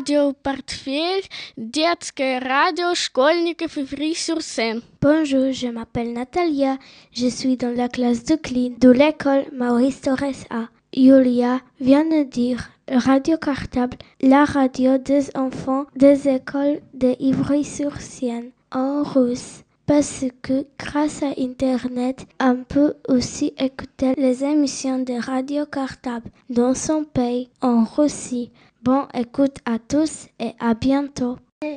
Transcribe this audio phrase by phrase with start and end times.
[0.00, 1.24] Radio Portefeuille,
[1.58, 4.80] детское радио школьников Ivry-sur-Seine.
[5.02, 6.78] Bonjour, je m'appelle Natalia.
[7.12, 10.68] Je suis dans la classe de clean de l'école Maurice Torres A.
[10.94, 19.02] Julia vient de dire Radio Cartable, la radio des enfants des écoles de Ivry-sur-Seine en
[19.02, 19.62] russe.
[19.84, 26.74] Parce que grâce à Internet, on peut aussi écouter les émissions de Radio Cartable dans
[26.74, 28.50] son pays, en Russie.
[28.83, 31.37] Bon écoute à tous et à bientôt.
[31.61, 31.67] 2,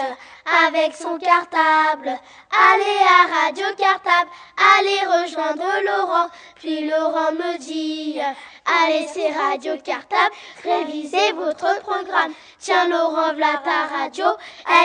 [0.66, 2.16] avec son cartable.
[2.52, 4.30] Allez à Radio Cartable,
[4.78, 6.28] allez rejoindre Laurent.
[6.54, 8.20] Puis Laurent me dit,
[8.64, 12.32] allez c'est Radio Cartable, révisez votre programme.
[12.60, 14.26] Tiens Laurent, voilà ta radio,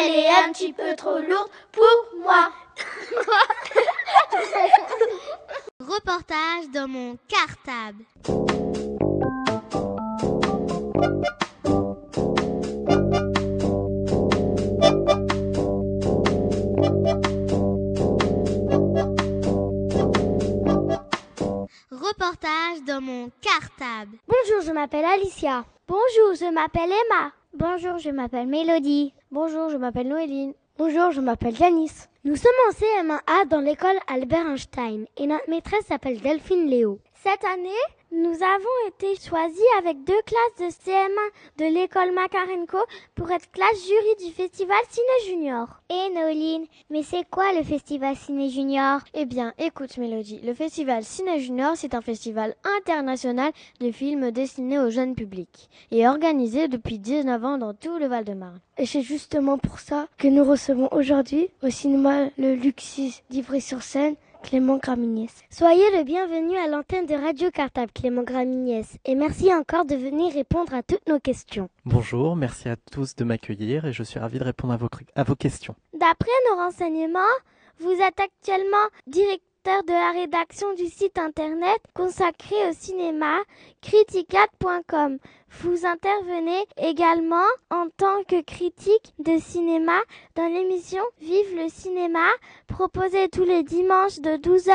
[0.02, 2.50] elle est un petit peu trop lourde pour moi.
[5.80, 8.04] Reportage dans mon cartable.
[21.92, 24.18] Reportage dans mon cartable.
[24.28, 25.66] Bonjour, je m'appelle Alicia.
[25.88, 27.32] Bonjour, je m'appelle Emma.
[27.54, 29.14] Bonjour, je m'appelle Mélodie.
[29.32, 30.54] Bonjour, je m'appelle Noéline.
[30.80, 32.08] Bonjour, je m'appelle Janice.
[32.24, 37.00] Nous sommes en CM1A dans l'école Albert Einstein et notre maîtresse s'appelle Delphine Léo.
[37.22, 37.70] Cette année,
[38.12, 42.80] nous avons été choisis avec deux classes de CM1 de l'école Makarenko
[43.14, 45.82] pour être classe jury du festival Ciné Junior.
[45.90, 49.02] Et Noline, mais c'est quoi le festival Ciné Junior?
[49.14, 54.80] Eh bien, écoute Mélodie, le festival Ciné Junior, c'est un festival international de films destinés
[54.80, 58.60] au jeune public et organisé depuis 19 ans dans tout le Val-de-Marne.
[58.78, 64.78] Et c'est justement pour ça que nous recevons aujourd'hui au cinéma Le Luxus d'Ivry-sur-Seine Clément
[64.78, 65.28] Gramignes.
[65.50, 68.84] Soyez le bienvenu à l'antenne de Radio Cartable, Clément Gramignes.
[69.06, 71.70] Et merci encore de venir répondre à toutes nos questions.
[71.86, 75.24] Bonjour, merci à tous de m'accueillir et je suis ravi de répondre à vos, à
[75.24, 75.76] vos questions.
[75.94, 77.20] D'après nos renseignements,
[77.80, 83.40] vous êtes actuellement directeur de la rédaction du site internet consacré au cinéma
[83.82, 85.18] criticat.com.
[85.62, 90.00] Vous intervenez également en tant que critique de cinéma
[90.36, 92.26] dans l'émission Vive le cinéma,
[92.68, 94.72] proposée tous les dimanches de 12h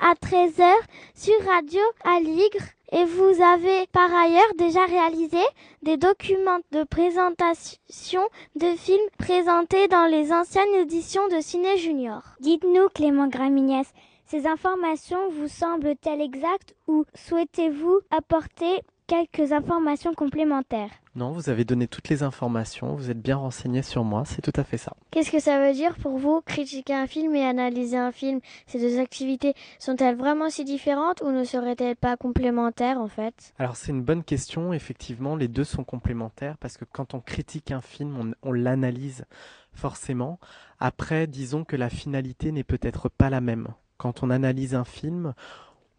[0.00, 0.70] à 13h
[1.14, 2.66] sur Radio Aligre.
[2.92, 5.42] Et vous avez par ailleurs déjà réalisé
[5.82, 8.22] des documents de présentation
[8.54, 12.22] de films présentés dans les anciennes éditions de Ciné Junior.
[12.40, 13.82] Dites-nous, Clément Gramignes,
[14.26, 20.90] ces informations vous semblent-elles exactes ou souhaitez-vous apporter quelques informations complémentaires?
[21.14, 24.52] Non, vous avez donné toutes les informations, vous êtes bien renseigné sur moi, c'est tout
[24.60, 24.94] à fait ça.
[25.12, 28.40] Qu'est-ce que ça veut dire pour vous, critiquer un film et analyser un film?
[28.66, 33.54] Ces deux activités sont-elles vraiment si différentes ou ne seraient-elles pas complémentaires en fait?
[33.58, 37.70] Alors c'est une bonne question, effectivement, les deux sont complémentaires parce que quand on critique
[37.70, 39.24] un film, on, on l'analyse
[39.72, 40.38] forcément.
[40.80, 43.68] Après, disons que la finalité n'est peut-être pas la même.
[43.98, 45.34] Quand on analyse un film,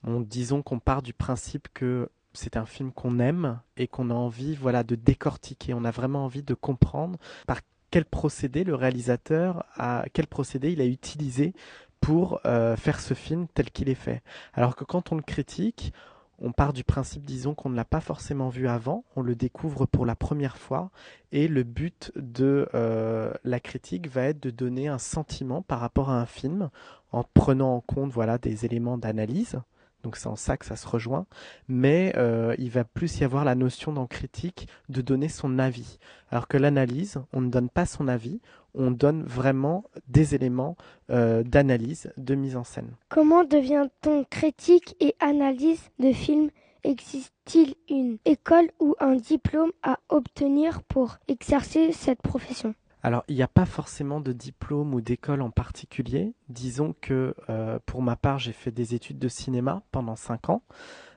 [0.03, 4.13] on, disons qu'on part du principe que c'est un film qu'on aime et qu'on a
[4.13, 5.73] envie voilà de décortiquer.
[5.73, 10.81] On a vraiment envie de comprendre par quel procédé le réalisateur a quel procédé il
[10.81, 11.53] a utilisé
[11.99, 14.21] pour euh, faire ce film tel qu'il est fait.
[14.53, 15.93] Alors que quand on le critique,
[16.39, 19.85] on part du principe, disons, qu'on ne l'a pas forcément vu avant, on le découvre
[19.85, 20.91] pour la première fois,
[21.31, 26.09] et le but de euh, la critique va être de donner un sentiment par rapport
[26.09, 26.69] à un film,
[27.11, 29.59] en prenant en compte voilà des éléments d'analyse,
[30.03, 31.25] donc c'est en ça que ça se rejoint,
[31.67, 35.97] mais euh, il va plus y avoir la notion dans critique de donner son avis.
[36.29, 38.39] Alors que l'analyse, on ne donne pas son avis,
[38.77, 40.77] on donne vraiment des éléments
[41.09, 42.91] euh, d'analyse, de mise en scène.
[43.09, 46.49] Comment devient-on critique et analyse de films?
[46.83, 52.75] Existe-t-il une école ou un diplôme à obtenir pour exercer cette profession?
[53.03, 56.33] Alors, il n'y a pas forcément de diplôme ou d'école en particulier.
[56.49, 60.61] Disons que euh, pour ma part, j'ai fait des études de cinéma pendant 5 ans.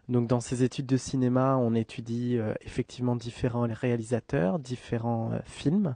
[0.09, 5.95] Donc, dans ces études de cinéma, on étudie euh, effectivement différents réalisateurs, différents euh, films.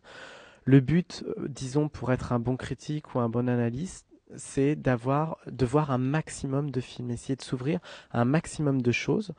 [0.64, 4.06] Le but, disons, pour être un bon critique ou un bon analyste,
[4.36, 7.80] c'est d'avoir, de voir un maximum de films, essayer de s'ouvrir
[8.10, 9.32] à un maximum de choses,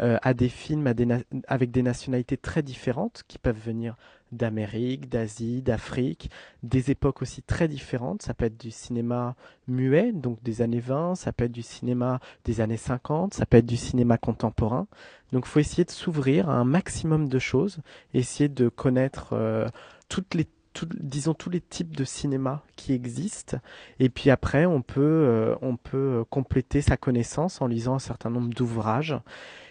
[0.00, 0.92] euh, à des films
[1.48, 3.96] avec des nationalités très différentes qui peuvent venir
[4.32, 6.30] d'Amérique, d'Asie, d'Afrique,
[6.62, 8.22] des époques aussi très différentes.
[8.22, 9.36] Ça peut être du cinéma
[9.68, 13.58] muet, donc des années 20, ça peut être du cinéma des années 50, ça peut
[13.58, 14.86] être du cinéma contemporain.
[15.32, 17.80] Donc faut essayer de s'ouvrir à un maximum de choses,
[18.14, 19.68] essayer de connaître euh,
[20.08, 20.46] toutes les
[21.00, 23.58] disons tous les types de cinéma qui existent.
[23.98, 28.30] Et puis après on peut euh, on peut compléter sa connaissance en lisant un certain
[28.30, 29.16] nombre d'ouvrages.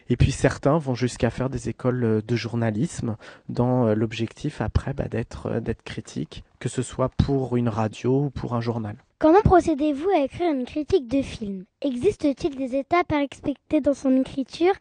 [0.10, 3.16] Et puis certains vont jusqu'à faire des écoles euh, de journalisme
[3.50, 8.30] dans euh, l'objectif après bah, d'être d'être critique que ce soit pour une radio ou
[8.30, 8.96] pour un journal.
[9.18, 11.66] Comment procédez-vous à écrire une critique de film?
[11.82, 14.74] Existe-t-il des étapes à respecter dans son écriture?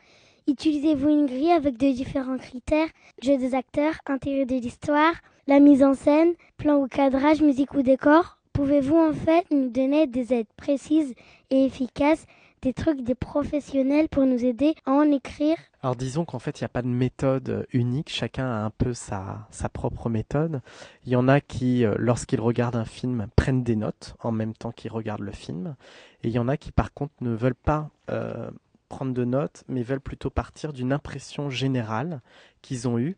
[0.47, 2.89] Utilisez-vous une grille avec de différents critères?
[3.23, 5.15] Jeu des acteurs, intérêt de l'histoire,
[5.51, 10.07] la mise en scène, plan ou cadrage, musique ou décor Pouvez-vous en fait nous donner
[10.07, 11.13] des aides précises
[11.51, 12.25] et efficaces,
[12.63, 15.57] des trucs des professionnels pour nous aider à en écrire?
[15.83, 18.95] Alors disons qu'en fait, il n'y a pas de méthode unique, chacun a un peu
[18.95, 20.63] sa, propre méthode.
[21.05, 24.55] Il y en a qui, euh, lorsqu'ils regardent un film, prennent des notes en même
[24.55, 25.75] temps qu'ils regardent le film.
[26.23, 28.53] Et il y en a qui, par contre, ne veulent pas euh,
[28.89, 32.21] prendre de notes, mais veulent plutôt partir d'une impression générale
[32.63, 33.17] qu'ils ont eue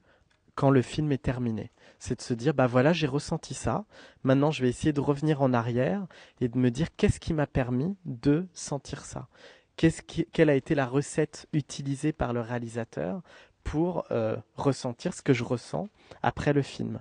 [0.55, 1.71] quand le film est terminé.
[2.05, 3.85] C'est de se dire, bah voilà, j'ai ressenti ça.
[4.25, 6.05] Maintenant, je vais essayer de revenir en arrière
[6.41, 9.29] et de me dire qu'est-ce qui m'a permis de sentir ça?
[9.77, 13.23] Quelle a été la recette utilisée par le réalisateur
[13.63, 15.87] pour euh, ressentir ce que je ressens
[16.25, 17.01] après le film?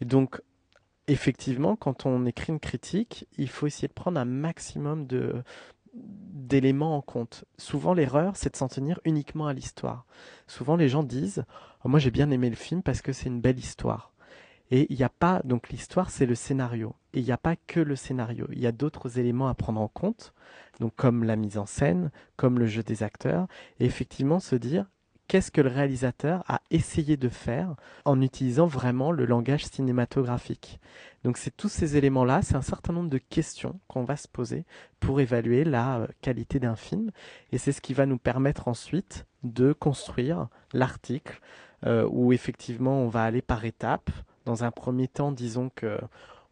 [0.00, 0.40] Et donc,
[1.08, 5.08] effectivement, quand on écrit une critique, il faut essayer de prendre un maximum
[5.92, 7.46] d'éléments en compte.
[7.58, 10.06] Souvent, l'erreur, c'est de s'en tenir uniquement à l'histoire.
[10.46, 11.44] Souvent, les gens disent
[11.84, 14.12] oh, Moi, j'ai bien aimé le film parce que c'est une belle histoire.
[14.70, 16.94] Et il n'y a pas, donc l'histoire, c'est le scénario.
[17.14, 18.48] Et il n'y a pas que le scénario.
[18.52, 20.32] Il y a d'autres éléments à prendre en compte,
[20.80, 23.46] donc comme la mise en scène, comme le jeu des acteurs.
[23.80, 24.86] Et effectivement, se dire
[25.28, 27.74] qu'est-ce que le réalisateur a essayé de faire
[28.04, 30.80] en utilisant vraiment le langage cinématographique.
[31.24, 34.64] Donc c'est tous ces éléments-là, c'est un certain nombre de questions qu'on va se poser
[35.00, 37.10] pour évaluer la euh, qualité d'un film,
[37.50, 41.40] et c'est ce qui va nous permettre ensuite de construire l'article
[41.84, 44.10] euh, où effectivement on va aller par étapes.
[44.46, 45.98] Dans un premier temps, disons que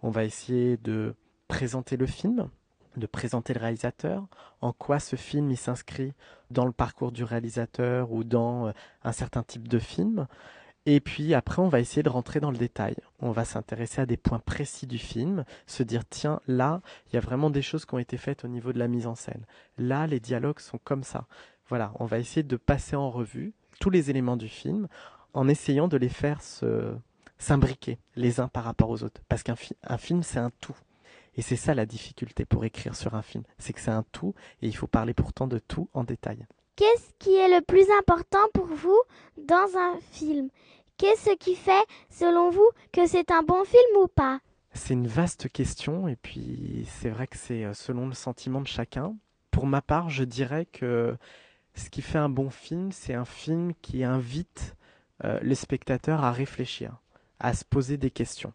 [0.03, 1.15] on va essayer de
[1.49, 2.51] présenter le film,
[2.97, 4.27] de présenter le réalisateur,
[4.61, 6.13] en quoi ce film il s'inscrit
[6.51, 8.73] dans le parcours du réalisateur ou dans euh,
[9.05, 10.27] un certain type de film.
[10.87, 12.97] Et puis après, on va essayer de rentrer dans le détail.
[13.21, 17.17] On va s'intéresser à des points précis du film, se dire tiens, là, il y
[17.17, 19.47] a vraiment des choses qui ont été faites au niveau de la mise en scène.
[19.79, 21.27] Là, les dialogues sont comme ça.
[21.69, 24.89] Voilà, on va essayer de passer en revue tous les éléments du film
[25.33, 26.95] en essayant de les faire se
[27.45, 29.21] s'imbriquer les uns par rapport aux autres.
[29.29, 30.77] Parce qu'un film, c'est un tout.
[31.37, 34.35] Et c'est ça la difficulté pour écrire sur un film, c'est que c'est un tout
[34.63, 36.47] et il faut parler pourtant de tout en détail.
[36.77, 39.01] Qu'est-ce qui est le plus important pour vous
[39.37, 40.49] dans un film?
[40.97, 44.39] Qu'est-ce qui fait, selon vous, que c'est un bon film ou pas?
[44.73, 48.67] C'est une vaste question et puis c'est vrai que c'est euh, selon le sentiment de
[48.69, 49.17] chacun.
[49.51, 51.17] Pour ma part, je dirais que
[51.75, 54.77] ce qui fait un bon film, c'est un film qui invite
[55.25, 57.01] euh, les spectateurs à réfléchir,
[57.41, 58.53] à se poser des questions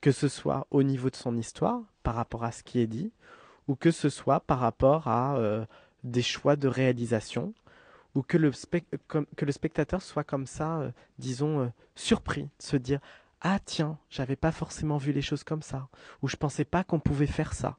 [0.00, 3.10] que ce soit au niveau de son histoire, par rapport à ce qui est dit,
[3.68, 5.64] ou que ce soit par rapport à euh,
[6.04, 7.54] des choix de réalisation,
[8.14, 13.00] ou que le, spectateur soit comme ça, euh, disons, euh, surpris, se dire
[13.40, 15.88] Ah tiens, j'avais pas forcément vu les choses comme ça,
[16.22, 17.76] ou je pensais pas qu'on pouvait faire ça.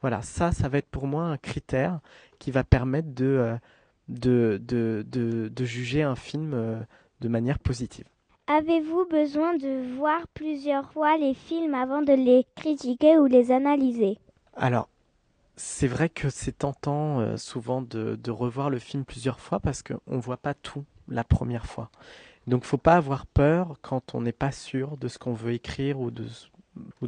[0.00, 2.00] Voilà, ça, ça va être pour moi un critère
[2.38, 3.58] qui va permettre de,
[4.08, 6.86] de, de, de juger un film
[7.20, 8.06] de manière positive.
[8.48, 14.18] Avez-vous besoin de voir plusieurs fois les films avant de les critiquer ou les analyser?
[14.54, 14.88] Alors,
[15.56, 19.98] c'est vrai que c'est tentant euh, souvent de, revoir le film plusieurs fois parce qu'on
[20.06, 21.90] ne voit pas tout la première fois.
[22.46, 25.98] Donc faut pas avoir peur quand on n'est pas sûr de ce qu'on veut écrire
[25.98, 26.26] ou de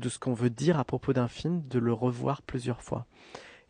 [0.08, 3.06] ce qu'on veut dire à propos d'un film, de le revoir plusieurs fois.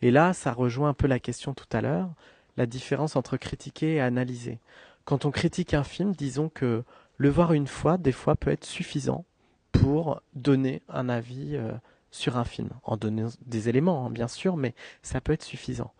[0.00, 2.08] Et là, ça rejoint un peu la question tout à l'heure,
[2.56, 4.58] la différence entre critiquer et analyser.
[5.04, 6.82] Quand on critique un film, disons que
[7.18, 9.24] le voir une fois, des fois, peut être suffisant
[9.72, 11.72] pour donner un avis euh,
[12.10, 15.92] sur un film, en donnant des éléments, hein, bien sûr, mais ça peut être suffisant.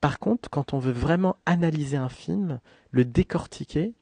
[0.00, 3.94] Par contre, quand on veut vraiment analyser un film, le décortiquer,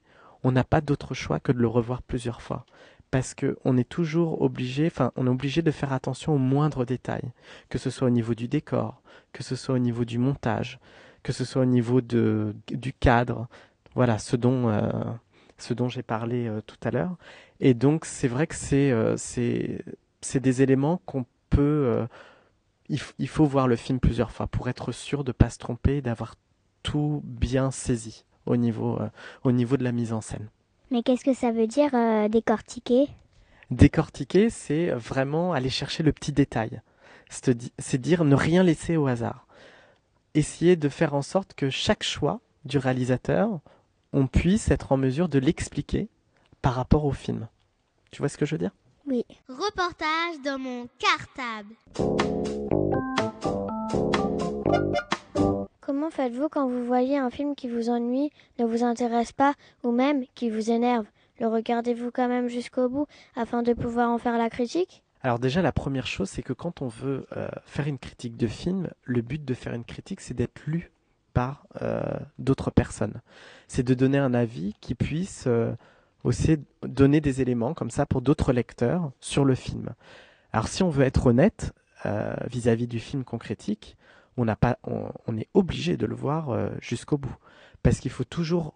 [0.43, 2.66] on n'a pas d'autre choix que de le revoir plusieurs fois.
[3.11, 7.33] Parce qu'on est toujours obligé, enfin, on est obligé de faire attention aux moindres détails,
[7.69, 9.00] que ce soit au niveau du décor,
[9.33, 10.81] que ce soit au niveau du montage,
[11.23, 13.47] que ce soit au niveau du cadre,
[13.95, 14.90] voilà, ce dont, euh,
[15.58, 17.16] ce dont j'ai parlé euh, tout à l'heure.
[17.61, 22.06] Et donc c'est vrai que c'est euh, c'est des éléments qu'on peut
[22.88, 25.58] il, il, faut voir le film plusieurs fois pour être sûr de ne pas se
[25.58, 26.34] tromper et d'avoir
[26.82, 29.08] tout bien saisi au niveau, euh,
[29.42, 30.49] au niveau de la mise en scène.
[30.90, 33.08] Mais qu'est-ce que ça veut dire euh, décortiquer?
[33.70, 36.80] Décortiquer, c'est vraiment aller chercher le petit détail.
[37.30, 39.49] C'est dire ne rien laisser au hasard.
[40.34, 43.61] Essayer de faire en sorte que chaque choix du réalisateur,
[44.14, 46.09] on puisse être en mesure de l'expliquer
[46.62, 47.49] par rapport au film.
[48.12, 48.71] Tu vois ce que je veux dire?
[49.06, 49.26] Oui.
[49.49, 51.75] Reportage dans mon cartable.
[55.80, 58.30] Comment faites-vous quand vous voyez un film qui vous ennuie,
[58.61, 61.06] ne vous intéresse pas ou même qui vous énerve?
[61.40, 65.02] Le regardez-vous quand même jusqu'au bout afin de pouvoir en faire la critique?
[65.23, 68.47] Alors déjà, la première chose, c'est que quand on veut euh, faire une critique de
[68.47, 70.92] film, le but de faire une critique, c'est d'être lu
[71.35, 72.03] par euh,
[72.38, 73.21] d'autres personnes.
[73.69, 75.75] C'est de donner un avis qui puisse euh,
[76.23, 79.91] aussi donner des éléments comme ça pour d'autres lecteurs sur le film.
[80.53, 81.73] Alors si on veut être honnête
[82.50, 83.97] vis-à-vis du film qu'on critique,
[84.37, 87.35] on, pas, on, est obligé de le voir jusqu'au bout.
[87.83, 88.75] Parce qu'il faut toujours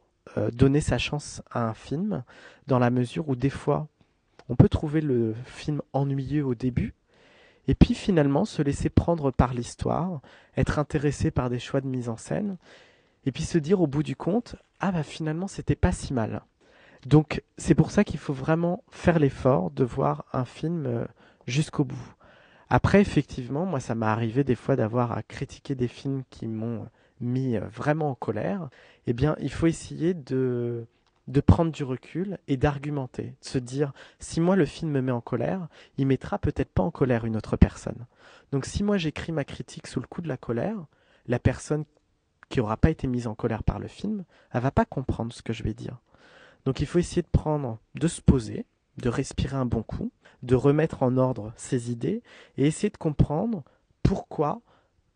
[0.52, 2.24] donner sa chance à un film
[2.68, 3.86] dans la mesure où des fois
[4.48, 6.94] on peut trouver le film ennuyeux au début,
[7.68, 10.20] et puis finalement se laisser prendre par l'histoire,
[10.56, 12.56] être intéressé par des choix de mise en scène,
[13.26, 16.42] et puis se dire au bout du compte, ah bah finalement c'était pas si mal.
[17.06, 21.04] Donc c'est pour ça qu'il faut vraiment faire l'effort de voir un film euh,
[21.46, 22.14] jusqu'au bout.
[22.70, 26.88] Après effectivement, moi ça m'est arrivé des fois d'avoir à critiquer des films qui m'ont
[27.20, 28.68] mis euh, vraiment en colère.
[29.06, 30.86] Eh bien, il faut essayer de
[31.28, 35.12] de prendre du recul et d'argumenter, de se dire si moi le film me met
[35.12, 35.68] en colère,
[35.98, 38.06] il mettra peut-être pas en colère une autre personne.
[38.50, 40.86] Donc si moi j'écris ma critique sous le coup de la colère,
[41.26, 41.84] la personne
[42.48, 45.42] qui aura pas été mise en colère par le film, elle va pas comprendre ce
[45.42, 45.98] que je vais dire.
[46.64, 48.64] Donc il faut essayer de prendre, de se poser,
[48.96, 50.10] de respirer un bon coup,
[50.42, 52.22] de remettre en ordre ses idées
[52.56, 53.64] et essayer de comprendre
[54.02, 54.62] pourquoi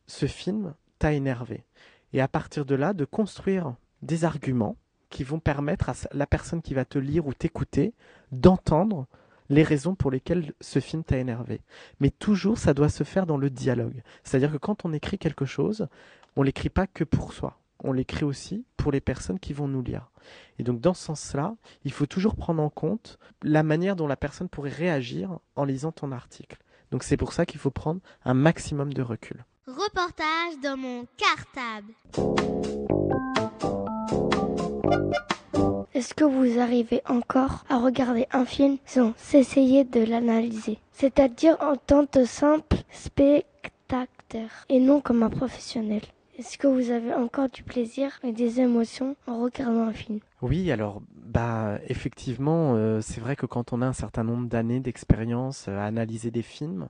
[0.07, 1.65] ce film t'a énervé.
[2.13, 4.77] Et à partir de là, de construire des arguments
[5.13, 7.93] qui vont permettre à la personne qui va te lire ou t'écouter
[8.33, 9.07] d'entendre
[9.51, 11.61] les raisons pour lesquelles ce film t'a énervé.
[12.01, 14.03] Mais toujours, ça doit se faire dans le dialogue.
[14.25, 15.87] C'est-à-dire que quand on écrit quelque chose,
[16.35, 17.61] on l'écrit pas que pour soi.
[17.85, 20.11] On l'écrit aussi pour les personnes qui vont nous lire.
[20.59, 24.17] Et donc, dans ce sens-là, il faut toujours prendre en compte la manière dont la
[24.17, 26.57] personne pourrait réagir en lisant ton article.
[26.91, 29.45] Donc, c'est pour ça qu'il faut prendre un maximum de recul.
[29.67, 32.92] Reportage dans mon cartable.
[36.03, 40.79] Est-ce que vous arrivez encore à regarder un film sans essayer de l'analyser?
[40.91, 46.01] C'est-à-dire en tant que simple spectateur et non comme un professionnel.
[46.37, 50.19] Est-ce que vous avez encore du plaisir et des émotions en regardant un film?
[50.41, 54.81] Oui, alors bah effectivement, euh, c'est vrai que quand on a un certain nombre d'années
[54.81, 56.89] d'expérience à analyser des films,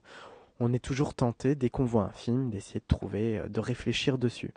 [0.59, 4.17] on est toujours tenté dès qu'on voit un film d'essayer de trouver, euh, de réfléchir
[4.17, 4.55] dessus.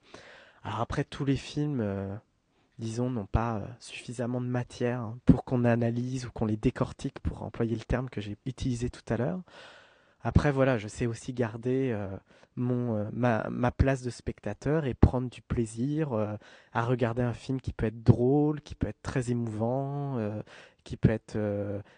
[0.64, 2.08] Alors après tous les films, euh,
[2.78, 7.42] disons, n'ont pas euh, suffisamment de matière pour qu'on analyse ou qu'on les décortique, pour
[7.42, 9.40] employer le terme que j'ai utilisé tout à l'heure.
[10.22, 12.08] Après, voilà, je sais aussi garder euh,
[12.56, 16.12] mon, euh, ma, ma, place de spectateur et prendre du plaisir
[16.72, 20.18] à regarder un film qui peut être drôle, qui peut être très émouvant,
[20.84, 21.38] qui, peut être,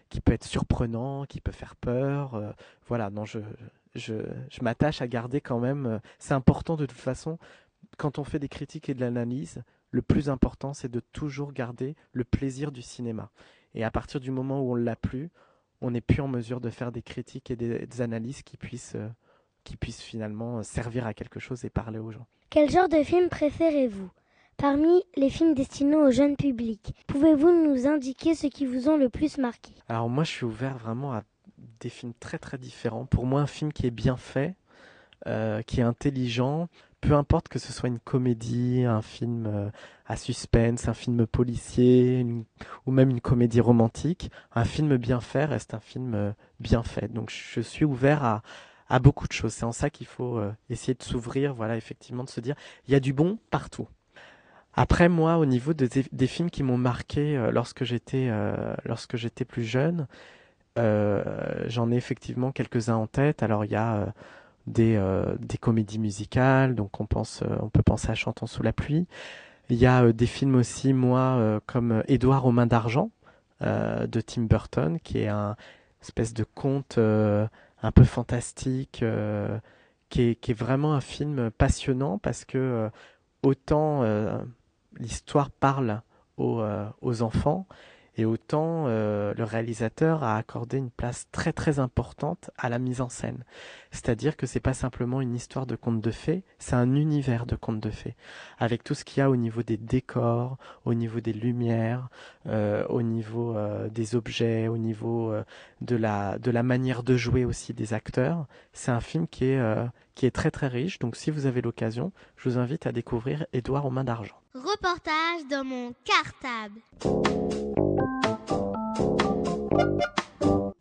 [0.09, 2.53] qui peut être surprenant, qui peut faire peur.
[2.87, 3.39] voilà, non, je,
[3.95, 4.13] je,
[4.49, 5.99] je m'attache à garder quand même.
[6.19, 7.39] C'est important de toute façon,
[7.97, 11.95] quand on fait des critiques et de l'analyse, le plus important, c'est de toujours garder
[12.13, 13.31] le plaisir du cinéma.
[13.73, 15.29] Et à partir du moment où on l'a plus,
[15.81, 19.07] on n'est plus en mesure de faire des critiques et des, analyses qui puissent, euh,
[19.63, 22.27] qui puissent finalement servir à quelque chose et parler aux gens.
[22.49, 24.09] Quel genre de film préférez-vous?
[24.57, 29.07] Parmi les films destinés au jeune public, pouvez-vous nous indiquer ce qui vous ont le
[29.07, 29.71] plus marqué?
[29.87, 31.23] Alors moi, je suis ouvert vraiment à
[31.79, 33.05] des films très très différents.
[33.05, 34.55] Pour moi, un film qui est bien fait,
[35.27, 36.67] euh, qui est intelligent,
[37.01, 39.69] peu importe que ce soit une comédie, un film euh,
[40.05, 42.25] à suspense, un film policier
[42.85, 47.11] ou même une comédie romantique, un film bien fait reste un film euh, bien fait.
[47.11, 48.41] Donc je suis ouvert
[48.89, 49.53] à, beaucoup de choses.
[49.53, 52.55] C'est en ça qu'il faut euh, essayer de s'ouvrir, voilà, effectivement, de se dire,
[52.87, 53.87] il y a du bon partout.
[54.73, 58.29] Après moi, au niveau des films qui m'ont marqué lorsque j'étais
[59.45, 60.07] plus jeune,
[60.77, 63.43] j'en ai effectivement quelques-uns en tête.
[63.43, 64.13] Alors il y a
[64.69, 68.63] des, euh, des comédies musicales, donc on, pense, euh, on peut penser à Chantons sous
[68.63, 69.07] la pluie.
[69.69, 73.11] Il y a euh, des films aussi, moi, comme Édouard aux mains d'argent
[73.61, 75.57] de Tim Burton, qui est un
[76.01, 79.03] espèce de conte un peu fantastique,
[80.09, 82.89] qui est, qui, est, vraiment un film passionnant parce que
[83.43, 84.05] autant
[84.97, 86.01] l'histoire parle
[86.37, 86.63] aux,
[87.01, 87.67] aux, enfants,
[88.19, 92.99] Et autant euh, le réalisateur a accordé une place très très importante à la mise
[92.99, 93.45] en scène.
[93.91, 97.55] C'est-à-dire que c'est pas simplement une histoire de conte de fées, c'est un univers de
[97.55, 98.17] conte de fées,
[98.57, 102.09] avec tout ce qu'il y a au niveau des décors, au niveau des lumières,
[102.47, 105.33] euh, au niveau euh, des objets, au niveau
[105.79, 108.47] de la de la manière de jouer aussi des acteurs.
[108.73, 109.61] C'est un film qui est
[110.15, 110.99] qui est très très riche.
[110.99, 114.38] Donc si vous avez l'occasion, je vous invite à découvrir Édouard aux mains d'argent.
[114.55, 116.79] Reportage dans mon cartable.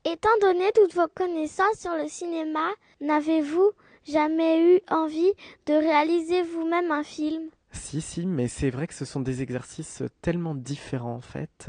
[0.07, 2.71] Étant donné toutes vos connaissances sur le cinéma,
[3.03, 3.73] n'avez-vous
[4.07, 5.35] jamais eu envie
[5.67, 7.51] de réaliser vous-même un film?
[7.73, 11.69] Si, si, mais c'est vrai que ce sont des exercices tellement différents en fait.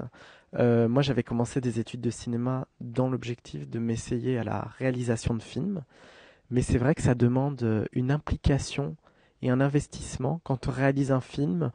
[0.54, 5.34] Euh, moi, j'avais commencé des études de cinéma dans l'objectif de m'essayer à la réalisation
[5.34, 5.84] de films,
[6.50, 8.96] mais c'est vrai que ça demande une implication
[9.42, 10.42] et un investissement.
[10.44, 11.72] Quand on réalise un film,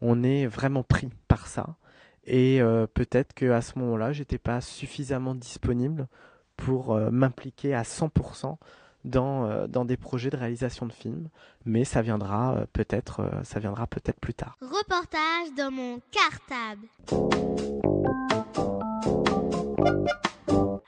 [0.00, 1.76] on est vraiment pris par ça.
[2.24, 6.08] Et euh, peut-être qu'à ce moment-là, j'étais pas suffisamment disponible
[6.56, 8.56] pour euh, m'impliquer à 100%
[9.04, 11.28] dans, euh, dans des projets de réalisation de films,
[11.64, 14.58] mais ça viendra peut-être ça viendra peut-être plus tard.
[14.60, 16.86] Reportage dans mon cartable.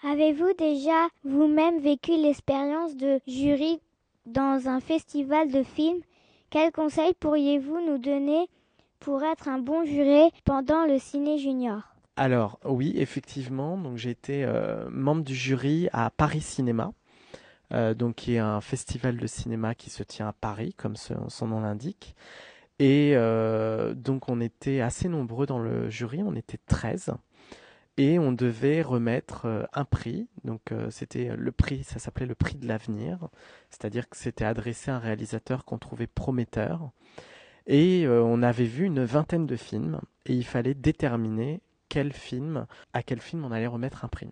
[0.04, 3.80] Avez-vous déjà vous-même vécu l'expérience de jury
[4.26, 6.00] dans un festival de films?
[6.50, 8.48] Quels conseils pourriez-vous nous donner
[8.98, 11.94] pour être un bon juré pendant le Ciné Junior?
[12.16, 16.92] Alors oui, effectivement, donc j'ai été euh, membre du jury à Paris Cinéma,
[17.72, 21.46] euh, donc qui est un festival de cinéma qui se tient à Paris, comme son
[21.46, 22.16] nom l'indique.
[22.80, 27.12] Et euh, donc on était assez nombreux dans le jury, on était 13
[28.00, 30.26] et on devait remettre un prix.
[30.44, 33.28] Donc c'était le prix, ça s'appelait le prix de l'avenir,
[33.68, 36.92] c'est-à-dire que c'était adressé à un réalisateur qu'on trouvait prometteur.
[37.66, 41.60] Et euh, on avait vu une vingtaine de films et il fallait déterminer
[41.90, 44.30] quel film, à quel film on allait remettre un prix.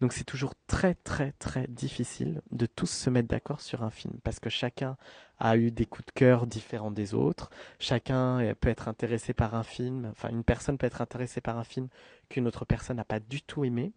[0.00, 4.14] Donc c'est toujours très très très difficile de tous se mettre d'accord sur un film
[4.22, 4.96] parce que chacun
[5.40, 7.50] a eu des coups de cœur différents des autres,
[7.80, 11.64] chacun peut être intéressé par un film, enfin une personne peut être intéressée par un
[11.64, 11.88] film
[12.28, 13.92] qu'une autre personne n'a pas du tout aimé.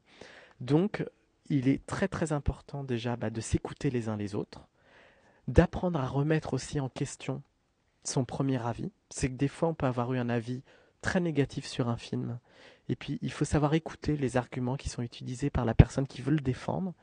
[0.62, 1.06] Donc
[1.50, 4.67] il est très très important déjà bah, de s'écouter les uns les autres,
[5.47, 7.43] d'apprendre à remettre aussi en question
[8.04, 8.91] son premier avis.
[9.10, 10.63] C'est que des fois, on peut avoir eu un avis
[11.01, 12.39] très négatif sur un film.
[12.89, 16.21] Et puis, il faut savoir écouter les arguments qui sont utilisés par la personne qui
[16.21, 16.93] veut le défendre.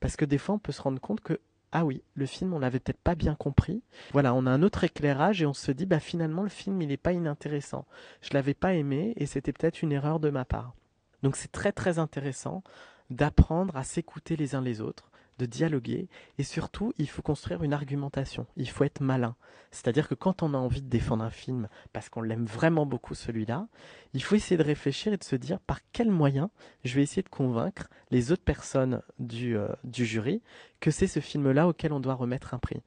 [0.00, 1.40] Parce que des fois, on peut se rendre compte que,
[1.72, 3.82] ah oui, le film, on l'avait peut-être pas bien compris.
[4.12, 6.88] Voilà, on a un autre éclairage et on se dit, bah finalement, le film, il
[6.88, 7.86] n'est pas inintéressant.
[8.22, 10.74] Je l'avais pas aimé et c'était peut-être une erreur de ma part.
[11.22, 12.62] Donc, c'est très, très intéressant
[13.10, 17.72] d'apprendre à s'écouter les uns les autres, de dialoguer et surtout il faut construire une
[17.72, 19.36] argumentation, il faut être malin.
[19.70, 23.14] C'est-à-dire que quand on a envie de défendre un film parce qu'on l'aime vraiment beaucoup
[23.14, 23.66] celui-là,
[24.12, 26.48] il faut essayer de réfléchir et de se dire par quels moyens
[26.84, 30.42] je vais essayer de convaincre les autres personnes du, euh, du jury
[30.78, 32.82] que c'est ce film-là auquel on doit remettre un prix.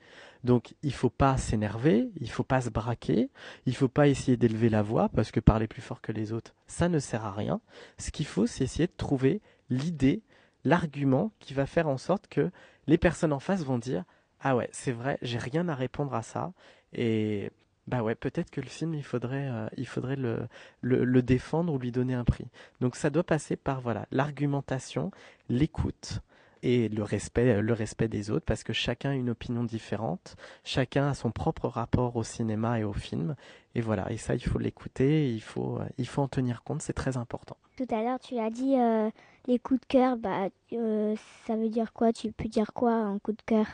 [0.45, 3.29] Donc il faut pas s'énerver, il faut pas se braquer,
[3.65, 6.55] il faut pas essayer d'élever la voix parce que parler plus fort que les autres,
[6.67, 7.59] ça ne sert à rien.
[7.97, 10.21] Ce qu'il faut, c'est essayer de trouver l'idée
[10.67, 12.51] l'argument qui va faire en sorte que
[12.87, 14.03] les personnes en face vont dire
[14.41, 16.51] ah ouais c'est vrai j'ai rien à répondre à ça
[16.93, 17.51] et
[17.87, 20.47] bah ouais peut-être que le film il faudrait euh, il faudrait le,
[20.81, 22.47] le, défendre ou lui donner un prix.
[22.81, 25.11] Donc ça doit passer par voilà l'argumentation
[25.47, 26.19] l'écoute
[26.63, 31.09] et le respect le respect des autres parce que chacun a une opinion différente chacun
[31.09, 33.35] a son propre rapport au cinéma et au film.
[33.75, 36.93] Et voilà et ça il faut l'écouter il faut il faut en tenir compte c'est
[36.93, 37.57] très important.
[37.77, 39.09] Tout à l'heure tu as dit euh,
[39.47, 41.15] les coups de cœur, bah, euh,
[41.45, 42.11] ça veut dire quoi?
[42.11, 43.65] Tu peux dire quoi un coup de cœur?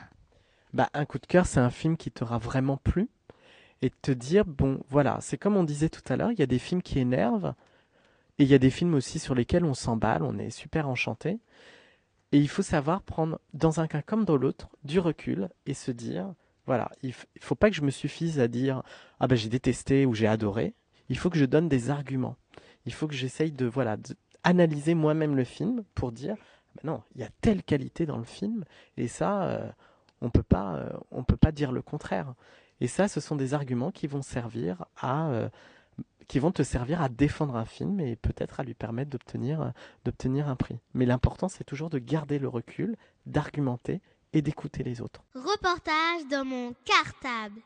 [0.74, 3.10] Bah, Un coup de cœur, c'est un film qui t'aura vraiment plu
[3.82, 6.48] et te dire, bon, voilà, c'est comme on disait tout à l'heure, il y a
[6.48, 7.54] des films qui énervent
[8.40, 11.40] et il y a des films aussi sur lesquels on s'emballe, on est super enchanté.
[12.34, 15.92] Et il faut savoir prendre, dans un cas comme dans l'autre, du recul et se
[15.92, 16.34] dire,
[16.66, 18.82] voilà, il ne faut pas que je me suffise à dire,
[19.20, 20.74] ah ben j'ai détesté ou j'ai adoré.
[21.10, 22.36] Il faut que je donne des arguments.
[22.88, 23.98] Il faut que j'essaye de, voilà,
[24.96, 26.36] moi-même le film pour dire
[26.76, 28.66] ben non, il y a telle qualité dans le film
[28.98, 29.70] et ça, euh,
[30.22, 32.34] on peut pas, euh, on peut pas dire le contraire.
[32.82, 35.50] Et ça, ce sont des arguments qui vont servir à, euh,
[36.28, 39.74] qui vont te servir à défendre un film et peut-être à lui permettre d'obtenir,
[40.06, 40.80] d'obtenir un prix.
[40.94, 44.02] Mais l'important, c'est toujours de garder le recul, d'argumenter
[44.34, 45.24] et d'écouter les autres.
[45.36, 47.62] Reportage dans mon cartable.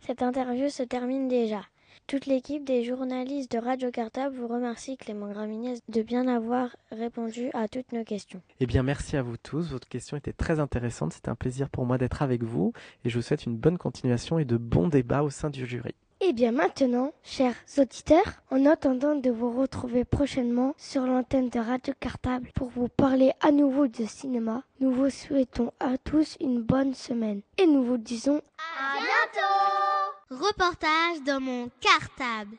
[0.00, 1.62] Cette interview se termine déjà.
[2.08, 7.50] Toute l'équipe des journalistes de Radio Cartable vous remercie Clément Graminez de bien avoir répondu
[7.52, 8.40] à toutes nos questions.
[8.60, 11.84] Eh bien merci à vous tous, votre question était très intéressante, c'était un plaisir pour
[11.84, 12.72] moi d'être avec vous
[13.04, 15.96] et je vous souhaite une bonne continuation et de bons débats au sein du jury.
[16.20, 21.92] Et bien maintenant, chers auditeurs, en attendant de vous retrouver prochainement sur l'antenne de Radio
[21.98, 26.94] Cartable pour vous parler à nouveau de cinéma, nous vous souhaitons à tous une bonne
[26.94, 30.95] semaine et nous vous disons à bientôt Reportage
[31.26, 32.56] dans mon cartable.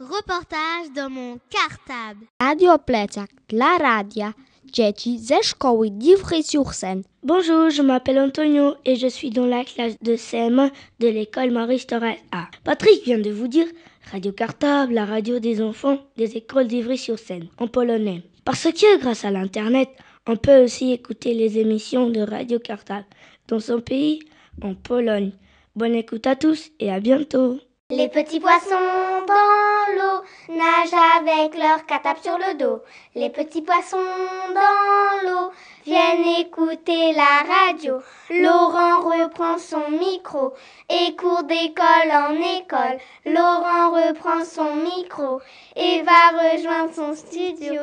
[0.00, 2.26] Reportage dans mon cartable.
[2.40, 4.32] Radio Plecak dla radia
[4.72, 7.02] dzieci ze szkoły d'Ivry-sur-Seine.
[7.22, 11.86] Bonjour, je m'appelle Antonio et je suis dans la classe de CM1 de l'école Maurice
[11.86, 12.48] Torres A.
[12.64, 13.66] Patrick vient de vous dire
[14.10, 18.22] Radio Cartable, la radio des enfants des écoles d'Ivry-sur-Seine en polonais.
[18.44, 19.88] Parce que grâce à l'internet,
[20.26, 23.06] on peut aussi écouter les émissions de Radio Cartable
[23.48, 24.20] dans son pays,
[24.62, 25.32] en Pologne.
[25.76, 27.58] Bonne écoute à tous et à bientôt.
[27.94, 32.80] Les petits poissons dans l'eau nagent avec leur catap sur le dos.
[33.14, 35.50] Les petits poissons dans l'eau
[35.84, 37.98] viennent écouter la radio.
[38.30, 40.54] Laurent reprend son micro
[40.88, 42.98] et court d'école en école.
[43.26, 45.42] Laurent reprend son micro
[45.76, 47.82] et va rejoindre son studio.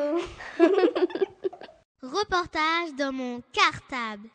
[2.02, 4.28] Reportage dans mon cartable.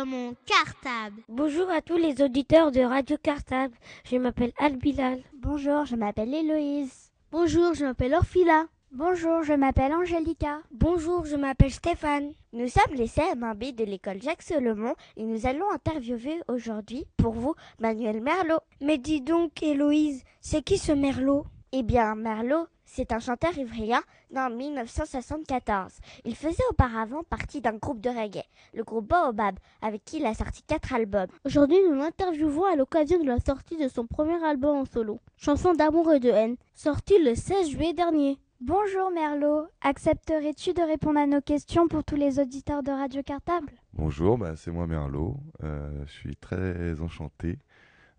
[0.00, 1.20] Dans mon cartable.
[1.28, 3.74] Bonjour à tous les auditeurs de Radio Cartable.
[4.04, 5.22] Je m'appelle Albilal.
[5.34, 7.10] Bonjour, je m'appelle Héloïse.
[7.30, 8.64] Bonjour, je m'appelle Orphila.
[8.92, 10.60] Bonjour, je m'appelle Angélica.
[10.70, 12.32] Bonjour, je m'appelle Stéphane.
[12.54, 17.54] Nous sommes les CM1B de l'école Jacques Solomon et nous allons interviewer aujourd'hui pour vous
[17.78, 18.60] Manuel Merlot.
[18.80, 21.44] Mais dis donc, Héloïse, c'est qui ce Merlot?
[21.72, 25.92] Eh bien, Merlot, c'est un chanteur ivrien né en 1974.
[26.24, 30.34] Il faisait auparavant partie d'un groupe de reggae, le groupe Baobab, avec qui il a
[30.34, 31.28] sorti quatre albums.
[31.44, 35.72] Aujourd'hui, nous l'interviewons à l'occasion de la sortie de son premier album en solo, Chanson
[35.74, 38.38] d'amour et de haine, sorti le 16 juillet dernier.
[38.60, 43.72] Bonjour Merlot, accepterais-tu de répondre à nos questions pour tous les auditeurs de Radio Cartable?
[43.94, 45.36] Bonjour, bah, c'est moi Merlot.
[45.62, 47.58] Euh, je suis très enchanté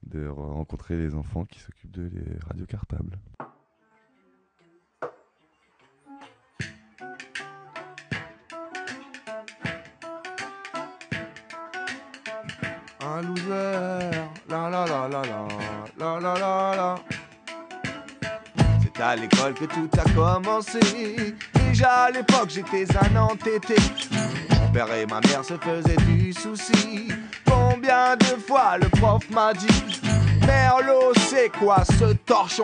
[0.03, 3.19] de rencontrer les enfants qui s'occupent de les Radio Cartables.
[13.21, 15.47] La la la la la,
[15.99, 16.95] la la la la.
[18.81, 20.79] C'est à l'école que tout a commencé.
[21.53, 23.75] Déjà à l'époque, j'étais un entêté.
[24.59, 27.09] Mon père et ma mère se faisaient du souci.
[27.45, 30.01] Combien de fois le prof m'a dit
[30.47, 32.63] Merlot, c'est quoi ce torchon?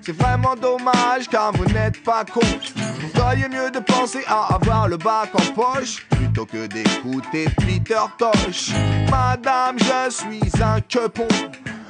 [0.00, 2.40] C'est vraiment dommage car vous n'êtes pas con.
[3.22, 8.72] Feriez mieux de penser à avoir le bac en poche plutôt que d'écouter Peter Tosh.
[9.10, 11.28] Madame, je suis un quepon.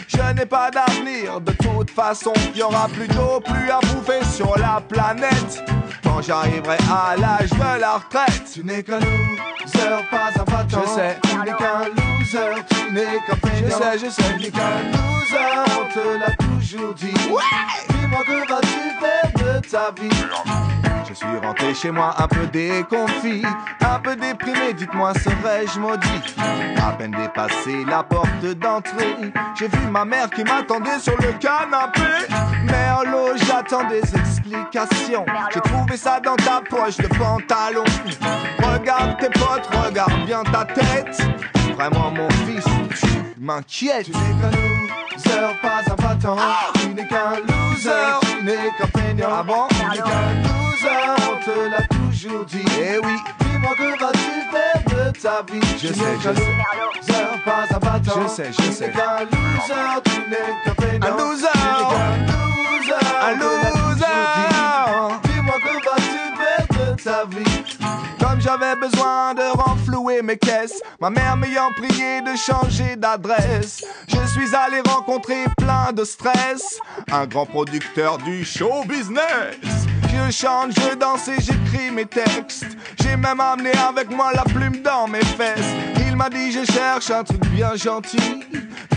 [0.08, 4.22] Je n'ai pas d'avenir, de toute façon, il y aura plus d'eau, plus à bouffer
[4.30, 5.64] sur la planète.
[6.04, 10.82] Quand j'arriverai à l'âge de la retraite, tu n'es qu'un loser, pas un battant.
[10.84, 12.62] Je sais, tu n'es qu'un loser,
[13.00, 13.68] qu'un feignant.
[13.68, 17.14] Je sais, je sais, qu'un loser, on te l'a toujours dit.
[17.30, 17.42] Ouais
[17.88, 20.10] Dis-moi que vas-tu faire de ta vie?
[21.08, 23.42] Je suis rentré chez moi un peu déconfit,
[23.80, 26.34] un peu déprimé, dites-moi serais-je maudit?
[26.82, 29.16] À peine dépassé la porte d'entrée,
[29.58, 32.00] j'ai vu ma mère qui m'attendait sur le canapé.
[32.64, 35.26] Merlot, j'attends des explications.
[35.52, 37.84] J'ai trouvé ça dans ta poche de pantalon.
[38.58, 41.20] Regarde tes potes, regarde bien ta tête.
[41.74, 42.64] Vraiment mon fils,
[43.00, 43.06] tu
[43.38, 44.06] m'inquiètes.
[44.06, 46.36] Tu n'es qu'un loser, pas un battant.
[46.74, 47.90] Tu n'es qu'un loser,
[48.22, 49.28] tu n'es qu'un feignant.
[49.30, 52.64] Ah bon Tu n'es qu'un loser, on te l'a toujours dit.
[52.78, 55.60] Eh oui, dis-moi que vas-tu faire de ta vie?
[55.78, 56.56] Je sais, je sais.
[57.00, 58.20] Loser, pas un battant.
[58.22, 58.72] Je sais, je sais.
[58.72, 61.06] Tu n'es qu'un loser, tu n'es qu'un feignant.
[61.06, 61.46] Un loser.
[61.52, 63.06] Tu n'es qu'un loser.
[63.22, 64.18] Un loser.
[65.24, 66.11] Dis-moi que vas-tu
[67.04, 74.26] comme j'avais besoin de renflouer mes caisses, ma mère m'ayant prié de changer d'adresse, je
[74.32, 76.78] suis allé rencontrer plein de stress,
[77.10, 79.56] un grand producteur du show business.
[80.08, 82.66] Je chante, je danse et j'écris mes textes.
[83.02, 86.11] J'ai même amené avec moi la plume dans mes fesses.
[86.16, 88.44] M'a dit je cherche un truc bien gentil.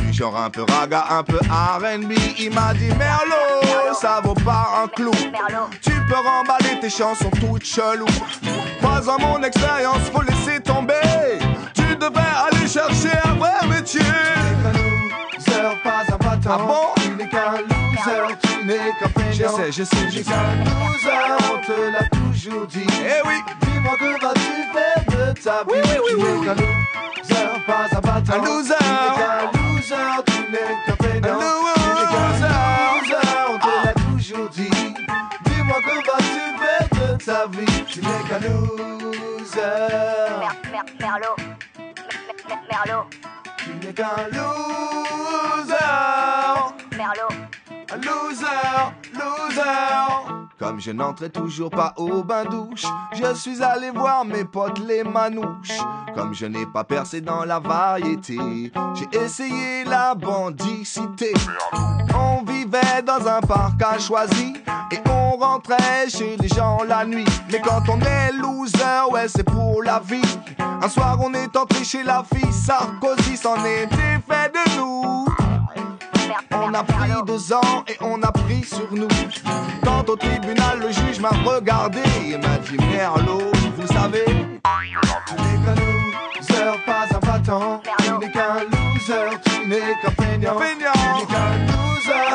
[0.01, 2.13] Du genre un peu raga, un peu RB.
[2.39, 5.11] Il m'a dit Merlot, ça vaut pas un clou.
[5.81, 8.05] Tu peux remballer tes chansons toutes cheloues.
[8.81, 11.39] Pas en mon expérience, faut laisser tomber.
[11.73, 14.01] Tu devrais aller chercher un vrai métier.
[15.83, 16.15] Pas un.
[16.47, 17.74] Ah bon?
[18.65, 19.31] N'es qu'un loser, tu n'es qu'un feignant.
[19.31, 20.23] Je sais, je sais, je sais.
[20.23, 21.23] qu'un loser,
[21.53, 22.87] on te l'a toujours dit.
[23.01, 23.37] Eh oui.
[23.61, 25.69] Dis-moi que vas-tu faire de ta vie.
[25.69, 28.33] Oui, oui, oui, tu n'es qu'un loser, pas un battant.
[28.33, 28.73] Un loser.
[28.79, 31.29] Tu n'es qu'un loser, tu n'es qu'un feignant.
[31.29, 31.75] Un loser.
[31.75, 34.69] Tu n'es qu'un loser, on te l'a toujours dit.
[35.45, 37.83] Dis-moi que vas-tu faire de ta vie?
[37.87, 39.61] Tu n'es qu'un loser.
[40.39, 41.35] Mer, mer, merlot.
[41.37, 41.93] Mer-
[42.47, 43.05] mer- merlot.
[43.57, 45.75] Tu n'es qu'un loser.
[46.97, 47.44] Merlot.
[47.95, 50.45] Loser, loser.
[50.59, 55.79] Comme je n'entrais toujours pas au bain-douche, je suis allé voir mes potes les manouches.
[56.13, 58.37] Comme je n'ai pas percé dans la variété,
[58.95, 61.33] j'ai essayé la bandicité.
[62.13, 64.53] On vivait dans un parc à choisi
[64.91, 67.25] et on rentrait chez les gens la nuit.
[67.51, 70.37] Mais quand on est loser, ouais, c'est pour la vie.
[70.59, 75.25] Un soir, on est entré chez la fille Sarkozy, s'en était fait de nous.
[76.51, 79.07] On a pris deux ans et on a pris sur nous.
[79.83, 85.57] Quant au tribunal, le juge m'a regardé et m'a dit Merlot, vous savez, tu n'es
[85.63, 87.81] qu'un loser, pas un battant.
[87.99, 90.57] Tu n'es qu'un loser, tu n'es qu'un feignant.
[90.57, 92.25] Tu n'es qu'un loser,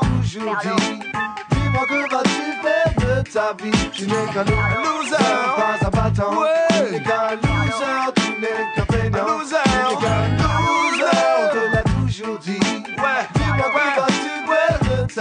[0.00, 1.00] on toujours dit.
[1.50, 3.90] Dis-moi que vas-tu faire de ta vie?
[3.92, 5.16] Tu n'es qu'un loser,
[5.56, 6.34] pas un battant.
[6.70, 9.71] Tu n'es qu'un loser, tu n'es qu'un feignant.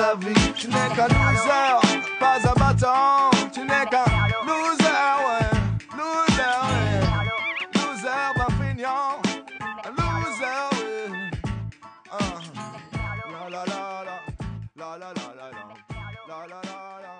[0.01, 1.73] Ta vie Tu n'es qu'un loser,
[2.19, 3.29] pas un battant.
[3.53, 4.09] Tu n'es qu'un
[4.47, 5.49] loser, ouais.
[5.99, 7.01] Loser, ouais.
[7.75, 8.25] Loser,
[8.59, 9.13] feignant.
[9.85, 11.19] Un loser, ouais.
[13.29, 14.17] La la la la.
[14.75, 15.63] La la la la la.
[16.29, 17.15] La la la la.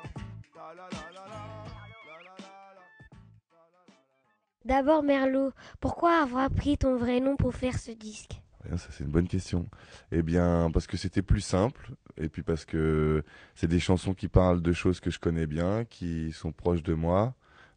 [0.56, 1.42] La la la la la.
[2.08, 2.92] La la la la.
[4.66, 8.42] D'abord, Merlot, pourquoi avoir pris ton vrai nom pour faire ce disque?
[8.78, 9.68] Ça, c'est une bonne question.
[10.12, 13.24] Eh bien, parce que c'était plus simple, et puis parce que
[13.56, 16.94] c'est des chansons qui parlent de choses que je connais bien, qui sont proches de
[16.94, 17.34] moi.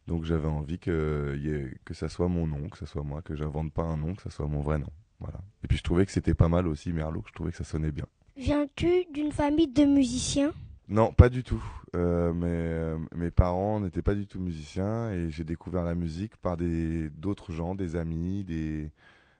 [0.07, 1.35] Donc j'avais envie que,
[1.83, 4.21] que ça soit mon nom, que ça soit moi, que j'invente pas un nom, que
[4.21, 4.91] ça soit mon vrai nom.
[5.19, 5.39] Voilà.
[5.63, 7.63] Et puis je trouvais que c'était pas mal aussi, Merlot, que je trouvais que ça
[7.63, 8.05] sonnait bien.
[8.37, 10.53] Viens-tu d'une famille de musiciens?
[10.87, 11.63] Non, pas du tout.
[11.95, 16.35] Euh, mes, euh, mes parents n'étaient pas du tout musiciens et j'ai découvert la musique
[16.37, 18.91] par d'autres gens, des amis, des,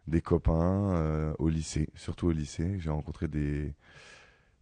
[0.07, 2.79] des copains euh, au lycée, surtout au lycée.
[2.79, 3.73] J'ai rencontré des,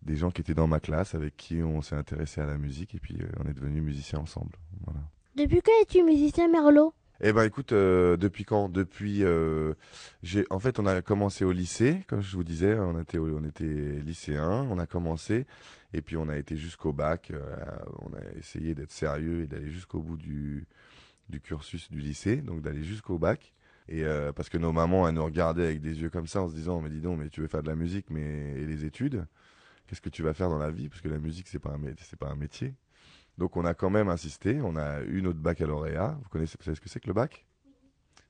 [0.05, 2.95] des gens qui étaient dans ma classe avec qui on s'est intéressé à la musique
[2.95, 4.51] et puis euh, on est devenus musiciens ensemble.
[4.85, 4.99] Voilà.
[5.35, 8.69] Depuis quand es-tu musicien, Merlot Eh ben écoute, euh, depuis quand?
[8.69, 9.73] Depuis, euh,
[10.21, 13.43] j'ai, en fait, on a commencé au lycée, comme je vous disais, on était, on
[13.43, 15.47] était lycéens, on a commencé,
[15.93, 17.31] et puis on a été jusqu'au bac.
[17.31, 17.39] euh,
[18.01, 20.67] on a essayé d'être sérieux et d'aller jusqu'au bout du,
[21.29, 23.53] du cursus du lycée, donc d'aller jusqu'au bac.
[23.89, 26.55] Et parce que nos mamans, elles nous regardaient avec des yeux comme ça, en se
[26.55, 29.25] disant, mais dis donc, mais tu veux faire de la musique, mais et les études?
[29.93, 31.79] Qu'est-ce que tu vas faire dans la vie Parce que la musique, c'est pas un,
[31.99, 32.73] c'est pas un métier.
[33.37, 36.17] Donc on a quand même insisté, on a eu notre baccalauréat.
[36.19, 37.45] Vous connaissez, vous savez ce que c'est que le bac?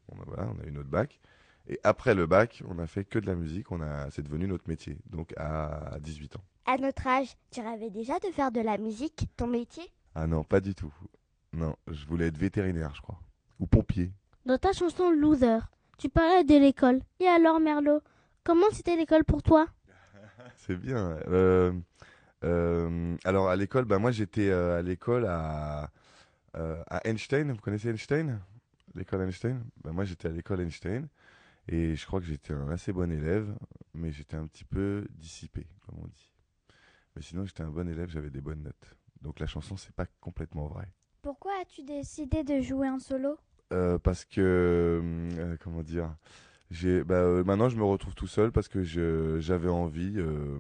[0.10, 1.22] Bon ben voilà, on a eu notre bac.
[1.70, 4.46] Et après le bac, on a fait que de la musique, on a, c'est devenu
[4.46, 6.44] notre métier, donc à 18 ans.
[6.66, 9.86] À notre âge, tu rêvais déjà de faire de la musique, ton métier?
[10.16, 10.94] Ah non, pas du tout.
[11.54, 13.22] Non, je voulais être vétérinaire, je crois.
[13.62, 14.12] Ou pompier.
[14.46, 15.60] Dans ta chanson Loser,
[15.98, 17.00] tu parlais de l'école.
[17.22, 18.02] Et alors, Merlot,
[18.44, 19.68] comment c'était l'école pour toi?
[20.58, 21.18] C'est bien.
[21.28, 21.74] Euh,
[22.44, 25.90] euh, alors à l'école, bah moi j'étais euh, à l'école à,
[26.54, 27.52] à Einstein.
[27.52, 28.40] Vous connaissez Einstein?
[28.96, 29.64] L'école Einstein?
[29.84, 31.08] Bah, Moi j'étais à l'école Einstein
[31.68, 33.54] et je crois que j'étais un assez bon élève,
[33.94, 36.32] mais j'étais un petit peu dissipé, comme on dit.
[37.16, 38.98] Mais sinon j'étais un bon élève, j'avais des bonnes notes.
[39.22, 40.88] Donc la chanson c'est pas complètement vrai.
[41.22, 43.38] Pourquoi as-tu décidé de jouer en solo?
[44.04, 45.02] Parce que
[45.62, 46.14] comment dire?
[47.06, 48.84] Bah, euh, maintenant je me retrouve tout seul parce que
[49.40, 50.58] j'avais envie euh,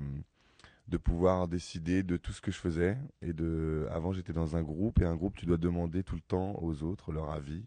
[0.87, 4.61] de pouvoir décider de tout ce que je faisais et de avant j'étais dans un
[4.61, 7.65] groupe et un groupe tu dois demander tout le temps aux autres leur avis.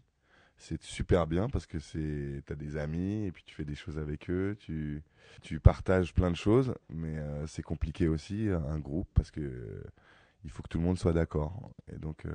[0.59, 3.99] C'est super bien parce que c'est t'as des amis et puis tu fais des choses
[3.99, 9.29] avec eux tu partages plein de choses mais euh, c'est compliqué aussi un groupe parce
[9.29, 9.83] que
[10.43, 12.31] il faut que tout le monde soit d'accord et donc euh,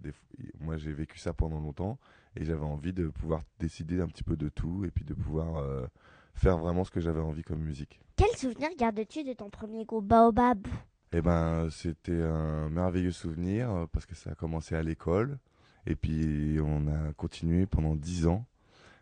[0.00, 0.12] des
[0.60, 1.98] moi j'ai vécu ça pendant longtemps
[2.36, 5.56] et j'avais envie de pouvoir décider un petit peu de tout et puis de pouvoir
[5.56, 5.86] euh,
[6.34, 8.00] faire vraiment ce que j'avais envie comme musique.
[8.16, 10.66] Quel souvenir gardes-tu de ton premier groupe Baobab?
[11.12, 15.38] Eh ben, c'était un merveilleux souvenir euh, parce que ça a commencé à l'école
[15.86, 18.44] et puis on a continué pendant dix ans.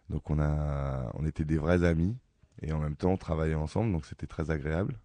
[0.08, 2.16] Donc on a, on était des vrais amis
[2.62, 4.98] et en même temps on travaillait ensemble, donc c'était très agréable.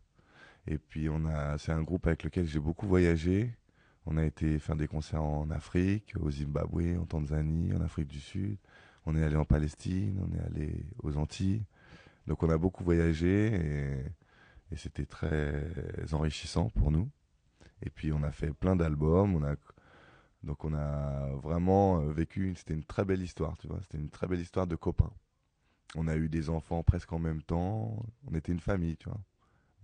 [0.67, 3.55] Et puis on a, c'est un groupe avec lequel j'ai beaucoup voyagé.
[4.05, 8.19] On a été faire des concerts en Afrique, au Zimbabwe, en Tanzanie, en Afrique du
[8.19, 8.57] Sud.
[9.05, 11.63] On est allé en Palestine, on est allé aux Antilles.
[12.27, 13.53] Donc on a beaucoup voyagé
[14.71, 15.65] et, c'était très
[16.13, 17.09] enrichissant pour nous.
[17.83, 19.37] Et puis on a fait plein d'albums,
[20.43, 24.09] donc on a vraiment euh, vécu, c'était une très belle histoire, tu vois, c'était une
[24.09, 25.11] très belle histoire de copains.
[25.95, 29.19] On a eu des enfants presque en même temps, on était une famille, tu vois.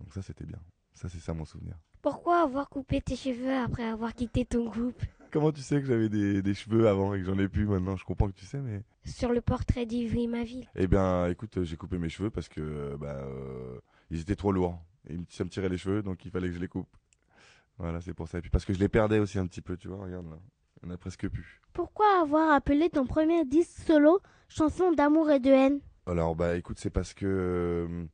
[0.00, 0.60] Donc ça c'était bien.
[0.94, 1.74] Ça c'est ça mon souvenir.
[2.02, 5.02] Pourquoi avoir coupé tes cheveux après avoir quitté ton groupe?
[5.30, 7.96] Comment tu sais que j'avais des, des, cheveux avant et que j'en ai plus maintenant?
[7.96, 8.82] Je comprends que tu sais, mais.
[9.04, 10.66] Sur le portrait d'Ivry ma ville.
[10.74, 13.78] Eh bien, écoute, j'ai coupé mes cheveux parce que bah, euh,
[14.10, 14.80] ils étaient trop lourds.
[15.08, 16.88] Et ça me tirait les cheveux, donc il fallait que je les coupe.
[17.78, 18.38] Voilà, c'est pour ça.
[18.38, 20.38] Et puis parce que je les perdais aussi un petit peu, tu vois, regarde là.
[20.82, 21.60] On a presque plus.
[21.72, 25.80] Pourquoi avoir appelé ton premier disque solo chanson d'amour et de haine?
[26.06, 28.04] Alors, bah écoute, c'est parce que euh,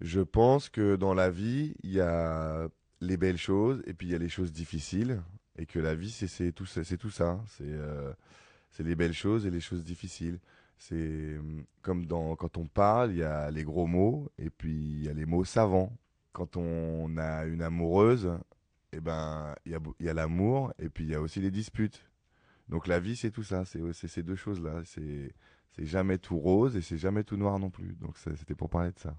[0.00, 2.68] je pense que dans la vie, il y a
[3.00, 5.22] les belles choses et puis il y a les choses difficiles.
[5.58, 7.42] Et que la vie, c'est tout, tout ça.
[7.46, 8.12] C'est euh,
[8.70, 10.38] c'est les belles choses et les choses difficiles.
[10.78, 11.40] C'est euh,
[11.80, 15.08] comme dans, quand on parle, il y a les gros mots et puis il y
[15.08, 15.96] a les mots savants.
[16.32, 18.30] Quand on a une amoureuse,
[18.92, 22.04] eh ben, il y a, a l'amour et puis il y a aussi les disputes.
[22.68, 24.82] Donc la vie, c'est tout ça, c'est ces deux choses-là.
[24.84, 25.32] C'est
[25.78, 27.96] jamais tout rose et c'est jamais tout noir non plus.
[28.00, 29.16] Donc c'était pour parler de ça.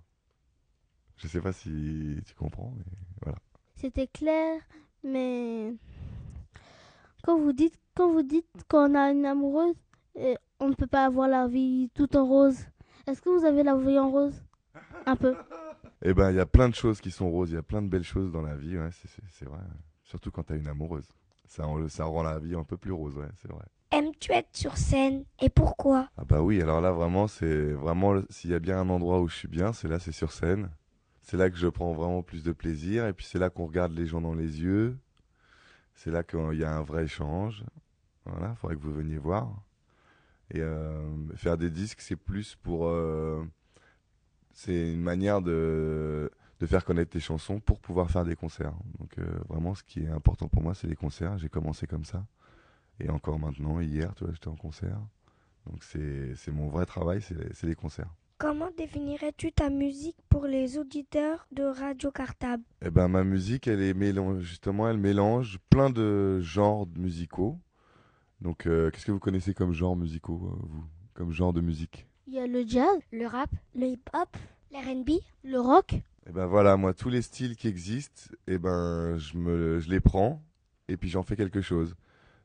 [1.18, 2.84] Je sais pas si tu comprends, mais
[3.22, 3.38] voilà.
[3.76, 4.62] C'était clair,
[5.04, 5.74] mais
[7.24, 9.76] quand vous dites quand vous dites qu'on a une amoureuse,
[10.60, 12.60] on ne peut pas avoir la vie tout en rose.
[13.08, 14.44] Est-ce que vous avez la vie en rose?
[15.06, 15.36] Un peu.
[16.04, 17.82] Eh ben, il y a plein de choses qui sont roses, il y a plein
[17.82, 18.90] de belles choses dans la vie, ouais,
[19.32, 19.58] c'est vrai.
[20.04, 21.08] Surtout quand tu as une amoureuse.
[21.48, 23.64] Ça, ça rend la vie un peu plus rose, ouais, c'est vrai.
[23.90, 26.08] Aimes-tu être sur scène et pourquoi?
[26.16, 29.28] Ah bah oui, alors là vraiment, c'est vraiment s'il y a bien un endroit où
[29.28, 30.70] je suis bien, c'est là, c'est sur scène.
[31.28, 33.92] C'est là que je prends vraiment plus de plaisir et puis c'est là qu'on regarde
[33.92, 34.98] les gens dans les yeux.
[35.94, 37.66] C'est là qu'il y a un vrai échange.
[38.24, 39.54] Voilà, faudrait que vous veniez voir.
[40.52, 43.44] Et euh, faire des disques, c'est plus pour euh,
[44.54, 48.76] c'est une manière de, de faire connaître tes chansons pour pouvoir faire des concerts.
[48.98, 51.38] Donc euh, vraiment, ce qui est important pour moi, c'est les concerts.
[51.40, 52.26] J'ai commencé comme ça.
[53.02, 55.02] Et encore maintenant, hier, tu vois, j'étais en concert.
[55.66, 58.14] Donc c'est mon vrai travail, c'est les concerts.
[58.40, 62.62] Comment définirais-tu ta musique pour les auditeurs de Radio Cartable?
[62.86, 67.58] Eh ben ma musique, elle est mélange, justement, elle mélange plein de genres musicaux.
[68.42, 70.84] Donc euh, qu'est-ce que vous connaissez comme genre musicaux, euh, vous?
[71.16, 72.06] Comme genre de musique?
[72.28, 74.30] Il y a le jazz, le rap, le hip-hop,
[74.72, 75.96] l'R&B, le rock.
[76.28, 80.00] Eh ben voilà, moi tous les styles qui existent, eh ben je me je les
[80.00, 80.44] prends
[80.88, 81.96] et puis j'en fais quelque chose.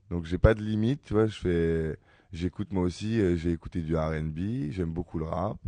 [0.09, 1.99] Donc j'ai pas de limite, tu vois, je fais
[2.33, 5.59] j'écoute moi aussi, euh, j'ai écouté du R&B, j'aime beaucoup le rap.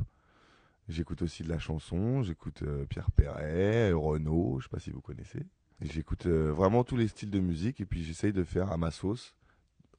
[0.89, 5.01] J'écoute aussi de la chanson, j'écoute euh, Pierre Perret, Renaud, je sais pas si vous
[5.01, 5.47] connaissez.
[5.81, 8.91] J'écoute euh, vraiment tous les styles de musique et puis j'essaye de faire à ma
[8.91, 9.35] sauce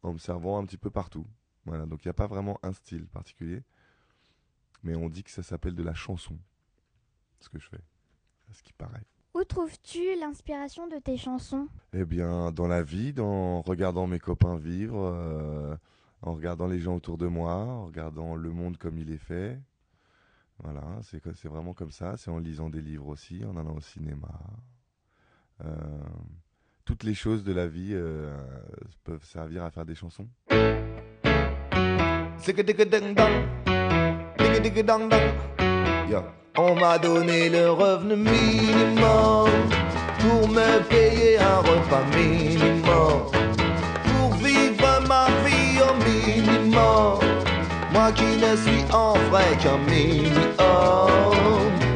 [0.04, 1.26] en me servant un petit peu partout.
[1.66, 3.64] Voilà, donc il n'y a pas vraiment un style particulier
[4.86, 6.38] mais on dit que ça s'appelle de la chanson,
[7.40, 7.82] ce que je fais,
[8.50, 9.04] à ce qui paraît.
[9.34, 11.68] Où trouves-tu l'inspiration de tes chansons?
[11.92, 15.76] Eh bien, dans la vie, en regardant mes copains vivre, euh,
[16.22, 19.60] en regardant les gens autour de moi, en regardant le monde comme il est fait.
[20.64, 22.16] Voilà, c'est vraiment comme ça.
[22.18, 24.40] C'est en lisant des livres aussi, en allant au cinéma.
[25.64, 25.76] Euh,
[26.86, 28.36] toutes les choses de la vie euh,
[29.04, 30.28] peuvent servir à faire des chansons.
[36.58, 39.50] On m'a donné le revenu minimum
[40.20, 43.32] pour me payer un repas minimum.
[44.06, 47.25] Pour vivre ma vie au minimum.
[48.14, 50.52] Qui ne suis en vrai qu'un minimum.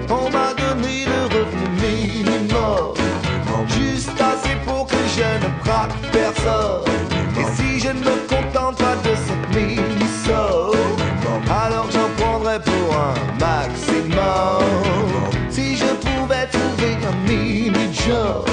[0.09, 2.95] On m'a donné le revenu minimum.
[3.67, 6.83] Juste assez pour que je ne braque personne.
[7.39, 9.99] Et si je ne me contente pas de cette mini
[11.49, 14.63] alors j'en prendrais pour un maximum.
[15.49, 18.45] Si je pouvais trouver un mini-job,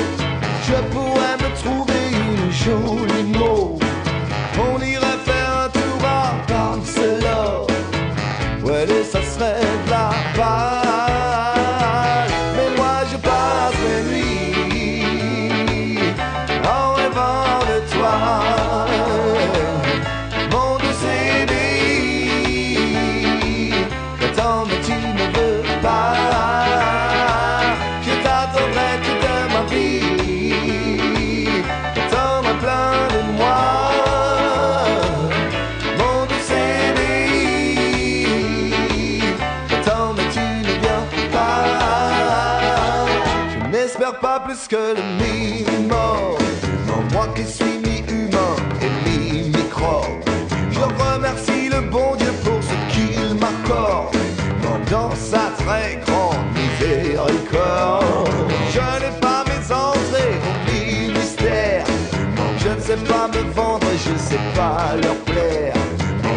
[62.86, 65.74] sais pas me vendre, je sais pas leur plaire.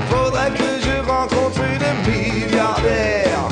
[0.09, 3.43] Faudrait que je rencontre une milliardaire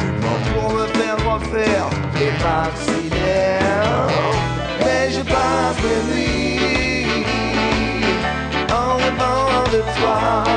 [0.56, 4.08] pour me faire refaire les maxillaires.
[4.84, 7.24] Mais je passe les nuits
[8.72, 10.57] en rêvant de toi.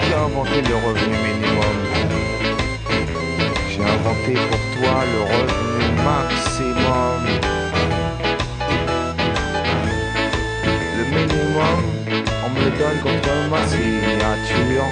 [0.00, 1.76] Qui as inventé le revenu minimum,
[3.68, 7.22] j'ai inventé pour toi le revenu maximum.
[10.96, 11.80] Le minimum,
[12.44, 14.88] on me donne contre ma signature.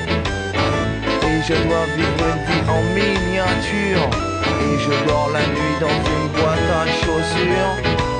[1.23, 4.09] Et je dois vivre une vie en miniature.
[4.61, 8.18] Et je dors la nuit dans une boîte à chaussures.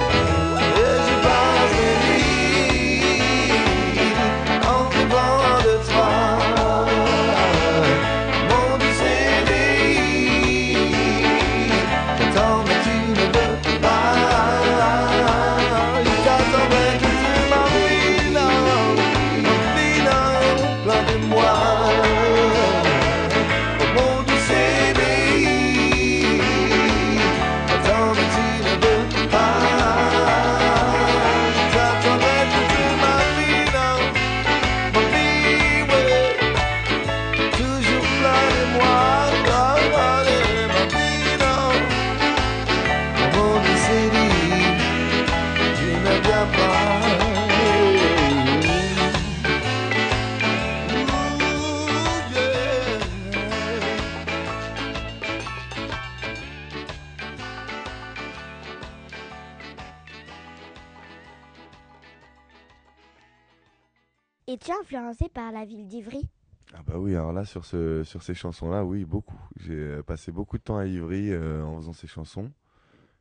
[64.51, 66.27] Es-tu influencé par la ville d'Ivry?
[66.73, 69.39] Ah bah oui, alors là sur ce sur ces chansons-là, oui, beaucoup.
[69.61, 72.51] J'ai euh, passé beaucoup de temps à Ivry euh, en faisant ces chansons.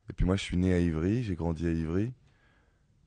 [0.09, 2.13] Et puis moi, je suis né à Ivry, j'ai grandi à Ivry.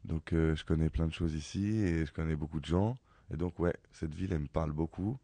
[0.05, 2.99] Donc euh, je connais plein de choses ici et je connais beaucoup de gens.
[3.33, 5.17] Et donc ouais, cette ville, elle me parle beaucoup.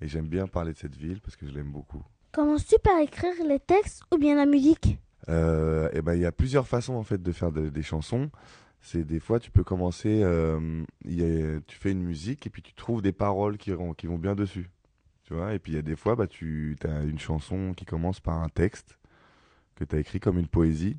[0.00, 2.02] Et j'aime bien parler de cette ville parce que je l'aime beaucoup.
[2.32, 4.98] Commences-tu par écrire les textes ou bien la musique?
[5.28, 8.28] Et ben il y a plusieurs façons en fait de faire de- des chansons.
[8.82, 13.02] C'est des fois tu peux commencer, euh, tu fais une musique et puis tu trouves
[13.02, 14.70] des paroles qui, vont- qui vont bien dessus.
[15.24, 17.84] Tu vois, et puis il y a des fois bah tu as une chanson qui
[17.84, 18.98] commence par un texte
[19.76, 20.96] que tu as écrit comme une poésie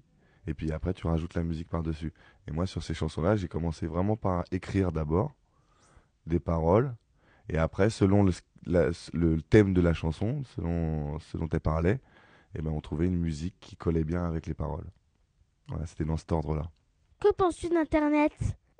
[0.47, 2.13] et puis après tu rajoutes la musique par-dessus.
[2.47, 5.35] Et moi sur ces chansons-là, j'ai commencé vraiment par écrire d'abord
[6.27, 6.95] des paroles
[7.49, 11.99] et après selon le, thème de la chanson, selon ce dont elle parlait,
[12.55, 14.89] et ben on trouvait une musique qui collait bien avec les paroles.
[15.67, 16.69] Voilà, c'était dans cet ordre-là.
[17.21, 18.33] Que penses-tu d'Internet?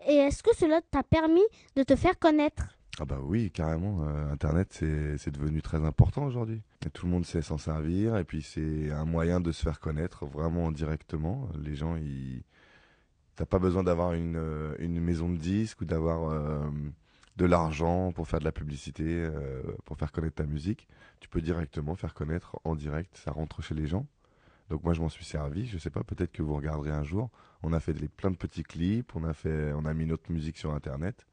[0.07, 1.43] Et est-ce que cela t'a permis
[1.75, 2.75] de te faire connaître?
[2.99, 4.03] Ah bah oui, carrément.
[4.03, 6.63] euh, Internet, c'est devenu très important aujourd'hui.
[6.91, 8.17] Tout le monde sait s'en servir.
[8.17, 11.49] Et puis c'est un moyen de se faire connaître vraiment directement.
[11.63, 12.41] Les gens, ils...
[13.35, 16.67] T'as pas besoin d'avoir une, euh, une maison de disques ou d'avoir euh,
[17.37, 19.29] de l'argent pour faire de la publicité,
[19.85, 20.87] pour faire connaître ta musique.
[21.19, 23.15] Tu peux directement faire connaître en direct.
[23.23, 24.07] Ça rentre chez les gens.
[24.71, 27.29] Donc moi je m'en suis servi, je sais pas, peut-être que vous regarderez un jour.
[27.63, 30.31] On a fait des, plein de petits clips, on a fait, on a mis notre
[30.31, 31.25] musique sur internet,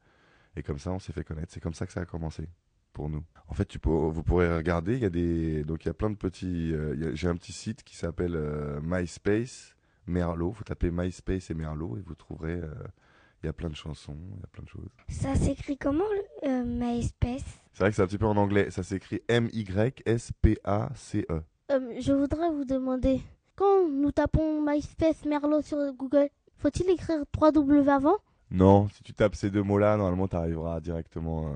[0.55, 1.51] et comme ça on s'est fait connaître.
[1.51, 2.47] C'est comme ça que ça a commencé
[2.93, 3.23] pour nous.
[3.47, 6.09] En fait, tu vous pourrez regarder, il y a des, donc il y a plein
[6.09, 9.75] de petits, euh, y a- j'ai un petit site qui s'appelle euh, MySpace
[10.07, 10.51] Merlot.
[10.51, 12.73] Vous tapez MySpace et Merlot et vous trouverez, euh,
[13.41, 14.89] il y a plein de chansons, il y a plein de choses.
[15.07, 16.03] Ça s'écrit comment,
[16.43, 17.45] MySpace?
[17.73, 18.69] C'est vrai que c'est un petit peu en anglais.
[18.71, 21.41] Ça s'écrit M-Y-S-P-A-C-E.
[21.71, 23.21] Euh, Je voudrais vous demander,
[23.59, 26.29] quand nous tapons MySpace Merlot sur Google,
[26.59, 28.15] faut-il écrire 3W avant?
[28.51, 31.53] Non, si tu tapes ces deux mots-là, normalement, tu arriveras directement,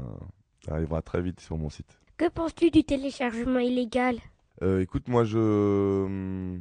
[0.59, 1.97] tu arriveras très vite sur mon site.
[2.17, 4.17] Que penses-tu du téléchargement illégal?
[4.61, 6.59] Euh, écoute, moi je, euh,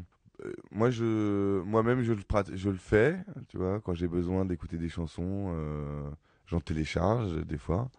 [0.70, 2.22] moi je, moi-même je le
[2.54, 3.18] je le fais,
[3.48, 6.08] tu vois, quand j'ai besoin d'écouter des chansons, euh,
[6.46, 7.90] j'en télécharge des fois,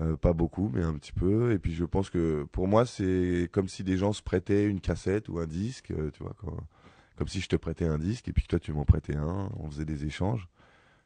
[0.00, 1.52] Euh, pas beaucoup, mais un petit peu.
[1.52, 4.80] Et puis je pense que pour moi c'est comme si des gens se prêtaient une
[4.80, 6.34] cassette ou un disque, euh, tu vois,
[7.16, 9.68] comme si je te prêtais un disque et puis toi tu m'en prêtais un, on
[9.68, 10.48] faisait des échanges.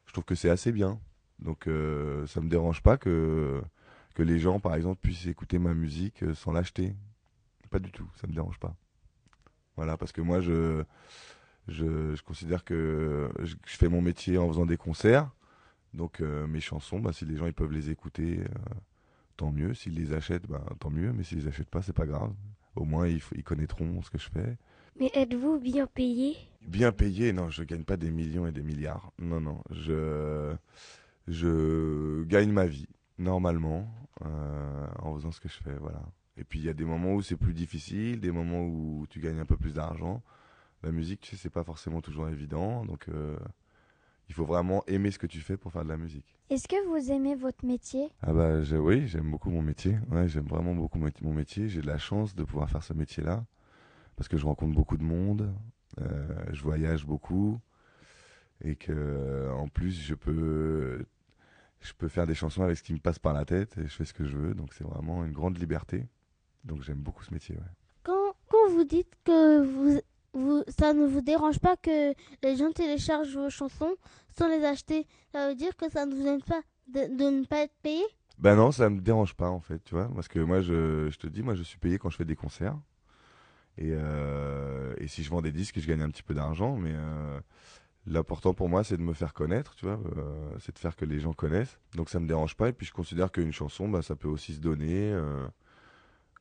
[0.05, 0.99] Je trouve que c'est assez bien.
[1.39, 3.61] Donc euh, ça me dérange pas que
[4.13, 6.95] que les gens par exemple puissent écouter ma musique euh, sans l'acheter.
[7.71, 8.75] Pas du tout, ça me dérange pas.
[9.75, 10.83] Voilà, parce que moi, je,
[11.67, 15.29] je, je considère que je fais mon métier en faisant des concerts.
[15.95, 18.73] Donc euh, mes chansons, bah, si les gens ils peuvent les écouter, euh,
[19.37, 19.73] tant mieux.
[19.73, 21.13] S'ils les achètent, bah, tant mieux.
[21.13, 22.33] Mais s'ils les achètent pas, c'est pas grave.
[22.75, 24.57] Au moins ils, connaîtront ce que je fais.
[24.99, 26.35] Mais êtes-vous bien payé?
[26.61, 29.11] Bien payé, non, je gagne pas des millions et des milliards.
[29.19, 30.55] Non, non, je,
[31.27, 32.87] je gagne ma vie
[33.17, 33.87] normalement
[34.25, 36.01] euh, en faisant ce que je fais, voilà.
[36.37, 39.19] Et puis il y a des moments où c'est plus difficile, des moments où tu
[39.19, 40.21] gagnes un peu plus d'argent.
[40.83, 43.37] La musique, tu sais, c'est pas forcément toujours évident, donc euh,
[44.29, 46.35] il faut vraiment aimer ce que tu fais pour faire de la musique.
[46.49, 48.09] Est-ce que vous aimez votre métier?
[48.21, 49.97] Ah bah je- oui, j'aime beaucoup mon métier.
[50.11, 51.67] Ouais, j'aime vraiment beaucoup mon métier.
[51.69, 53.45] J'ai de la chance de pouvoir faire ce métier-là
[54.15, 55.53] parce que je rencontre beaucoup de monde,
[56.01, 57.59] euh, je voyage beaucoup
[58.61, 61.05] et que euh, en plus je peux
[61.81, 63.93] je peux faire des chansons avec ce qui me passe par la tête et je
[63.93, 64.53] fais ce que je veux.
[64.55, 66.07] Donc c'est vraiment une grande liberté.
[66.63, 67.55] Donc j'aime beaucoup ce métier.
[67.55, 67.61] Ouais.
[68.03, 69.99] Quand, quand vous dites que vous,
[70.35, 72.13] vous, ça ne vous dérange pas que
[72.43, 73.95] les gens téléchargent vos chansons
[74.37, 77.63] sans les acheter, ça veut dire que ça ne vous aime pas de, ne pas
[77.63, 78.03] être payé?
[78.37, 81.17] Ben non, ça me dérange pas en fait, tu vois, parce que moi je, je
[81.17, 82.77] te dis, moi je suis payé quand je fais des concerts.
[83.77, 86.93] Et, euh, et si je vends des disques, je gagne un petit peu d'argent, mais
[86.93, 87.39] euh,
[88.05, 91.05] l'important pour moi c'est de me faire connaître, tu vois, euh, c'est de faire que
[91.05, 91.79] les gens connaissent.
[91.95, 94.53] Donc ça me dérange pas, et puis je considère qu'une chanson, bah, ça peut aussi
[94.53, 95.17] se donner,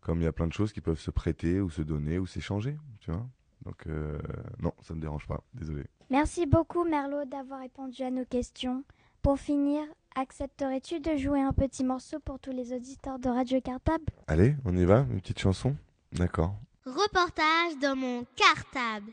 [0.01, 2.27] comme il y a plein de choses qui peuvent se prêter ou se donner ou
[2.27, 3.27] s'échanger, tu vois.
[3.65, 4.19] Donc euh,
[4.61, 5.85] non, ça me dérange pas, désolé.
[6.11, 8.85] Merci beaucoup Merlot d'avoir répondu à nos questions.
[9.23, 9.83] Pour finir,
[10.17, 14.05] accepterais-tu de jouer un petit morceau pour tous les auditeurs de Radio Cartable?
[14.27, 15.75] Allez, on y va, une petite chanson?
[16.13, 16.55] D'accord.
[16.85, 19.11] Reportage dans mon cartable.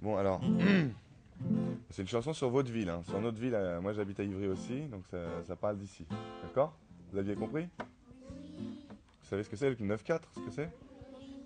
[0.00, 0.40] Bon, alors.
[1.90, 2.88] C'est une chanson sur votre ville.
[2.88, 3.02] hein.
[3.08, 6.06] Sur notre ville, euh, moi j'habite à Ivry aussi, donc ça, ça parle d'ici.
[6.42, 6.72] D'accord?
[7.12, 7.66] Vous aviez compris?
[9.30, 10.70] Savez ce que c'est le 9-4 Ce que c'est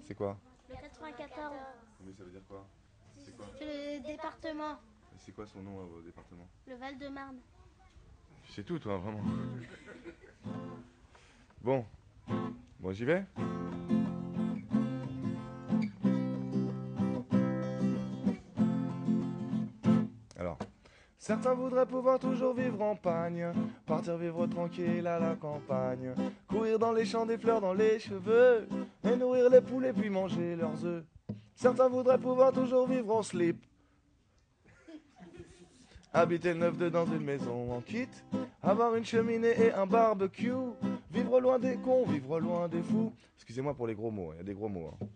[0.05, 0.39] C'est quoi
[0.70, 1.53] Le 94,
[2.07, 2.66] Oui, ça veut dire quoi
[3.18, 4.78] C'est quoi c'est le département,
[5.18, 7.39] C'est quoi son nom euh, au département le Val-de-Marne.
[8.51, 9.20] C'est tout, toi, vraiment.
[11.61, 11.85] Bon.
[12.80, 13.24] Bon, j'y vais
[21.27, 23.51] Certains voudraient pouvoir toujours vivre en pagne,
[23.87, 26.12] partir vivre tranquille à la campagne,
[26.47, 28.68] courir dans les champs des fleurs dans les cheveux,
[29.03, 31.03] et nourrir les poulets puis manger leurs œufs.
[31.55, 33.57] Certains voudraient pouvoir toujours vivre en slip,
[36.12, 38.07] Habiter neuf de dans une maison en kit,
[38.62, 40.53] avoir une cheminée et un barbecue,
[41.11, 43.14] vivre loin des cons, vivre loin des fous.
[43.37, 44.91] Excusez-moi pour les gros mots, il y a des gros mots.
[45.01, 45.07] hein.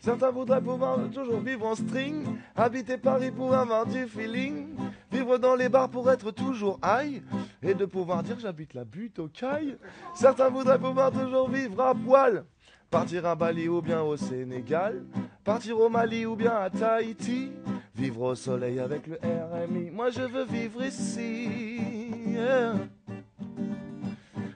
[0.00, 2.24] Certains voudraient pouvoir toujours vivre en string,
[2.56, 4.68] habiter Paris pour avoir du feeling,
[5.12, 7.22] vivre dans les bars pour être toujours high,
[7.62, 9.76] et de pouvoir dire j'habite la butte au caille.
[10.14, 12.44] Certains voudraient pouvoir toujours vivre à poil,
[12.90, 15.04] partir à Bali ou bien au Sénégal,
[15.44, 17.52] partir au Mali ou bien à Tahiti,
[17.94, 19.90] vivre au soleil avec le RMI.
[19.90, 21.46] Moi je veux vivre ici,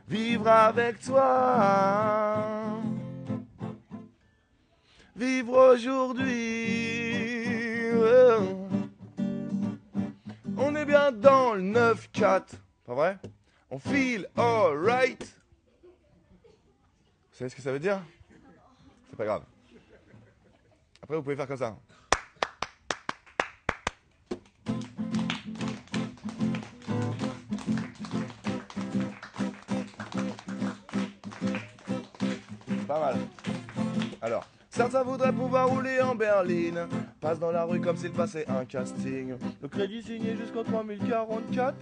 [0.08, 2.80] vivre avec toi.
[5.16, 7.12] Vivre aujourd'hui.
[10.56, 12.42] On est bien dans le 9-4,
[12.84, 13.18] pas vrai?
[13.70, 15.22] On feel alright.
[17.30, 18.00] Vous savez ce que ça veut dire?
[19.10, 19.44] C'est pas grave.
[21.00, 21.76] Après, vous pouvez faire comme ça.
[34.94, 36.86] Certains voudraient pouvoir rouler en berline.
[37.20, 39.34] Passe dans la rue comme s'il passait un casting.
[39.60, 41.74] Le crédit signé jusqu'en 3044.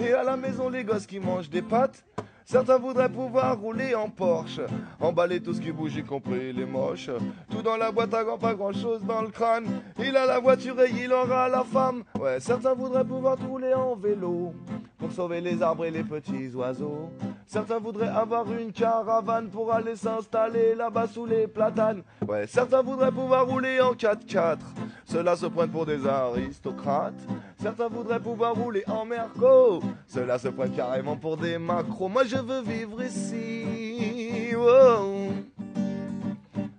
[0.00, 2.04] Et à la maison, les gosses qui mangent des pâtes.
[2.44, 4.62] Certains voudraient pouvoir rouler en Porsche,
[5.00, 7.10] emballer tout ce qui bouge, y compris les moches.
[7.50, 9.66] Tout dans la boîte à gants, pas grand chose dans le crâne.
[10.00, 12.02] Il a la voiture et il aura la femme.
[12.18, 14.54] Ouais, certains voudraient pouvoir rouler en vélo
[14.98, 17.10] pour sauver les arbres et les petits oiseaux.
[17.46, 22.02] Certains voudraient avoir une caravane pour aller s'installer là-bas sous les platanes.
[22.26, 24.58] Ouais, certains voudraient pouvoir rouler en 4x4.
[25.04, 27.14] Ceux-là se prennent pour des aristocrates.
[27.60, 29.82] Certains voudraient pouvoir rouler en Merco.
[30.06, 32.08] Ceux-là se prennent carrément pour des macros.
[32.08, 33.64] Moi je veux vivre ici.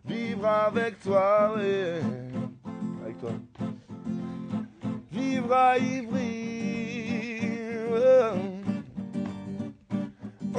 [0.05, 1.55] Vivre avec toi.
[3.03, 3.31] Avec toi.
[5.11, 6.46] Vivre à Ivry.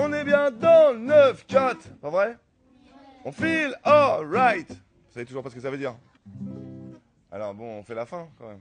[0.01, 1.01] On est bien dans le
[1.32, 2.38] 9-4, pas vrai?
[3.24, 4.70] On feel alright.
[4.70, 5.96] Vous savez toujours pas ce que ça veut dire
[7.32, 8.61] Alors bon, on fait la fin quand même.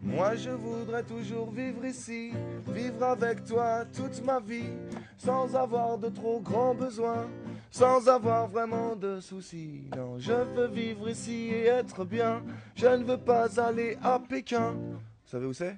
[0.00, 2.32] Moi je voudrais toujours vivre ici,
[2.68, 4.70] vivre avec toi toute ma vie,
[5.16, 7.28] sans avoir de trop grands besoins,
[7.70, 9.90] sans avoir vraiment de soucis.
[9.96, 12.42] Non, je veux vivre ici et être bien,
[12.76, 14.72] je ne veux pas aller à Pékin.
[14.72, 15.76] Vous savez où c'est?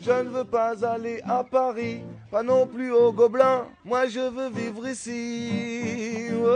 [0.00, 3.66] Je ne veux pas aller à Paris, pas non plus au Gobelin.
[3.84, 6.28] Moi, je veux vivre ici.
[6.34, 6.46] Oh,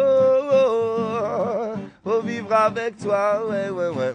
[0.52, 1.72] oh,
[2.04, 4.14] oh, vivre avec toi, ouais, ouais, ouais.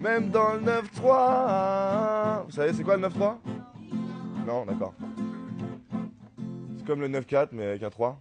[0.00, 2.44] même dans le 9-3.
[2.46, 3.36] Vous savez, c'est quoi le 9-3
[4.46, 4.92] Non, d'accord.
[6.76, 8.20] C'est comme le 9-4, mais avec un 3.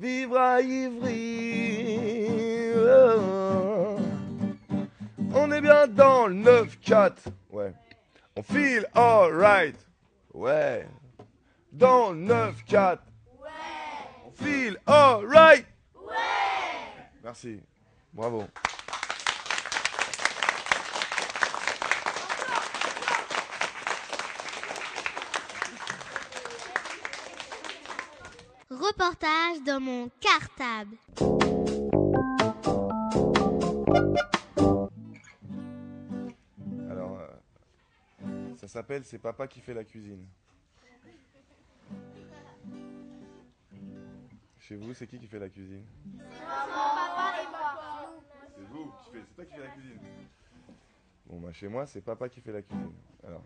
[0.00, 1.90] Vivre à Ivry.
[5.34, 7.12] On est bien dans le 9-4.
[7.50, 7.74] Ouais.
[8.34, 9.76] On feel alright.
[10.32, 10.88] Ouais.
[11.70, 12.98] Dans le 9-4.
[14.26, 15.66] On feel alright.
[17.22, 17.60] Merci.
[18.14, 18.46] Bravo.
[28.90, 30.96] Reportage dans mon cartable.
[36.90, 40.26] Alors, euh, ça s'appelle C'est papa qui fait la cuisine.
[44.58, 45.84] Chez vous, c'est qui qui fait la cuisine?
[48.56, 50.00] C'est vous qui faites, c'est toi qui fais la cuisine.
[51.26, 52.92] Bon, bah chez moi, c'est papa qui fait la cuisine.
[53.24, 53.44] Alors.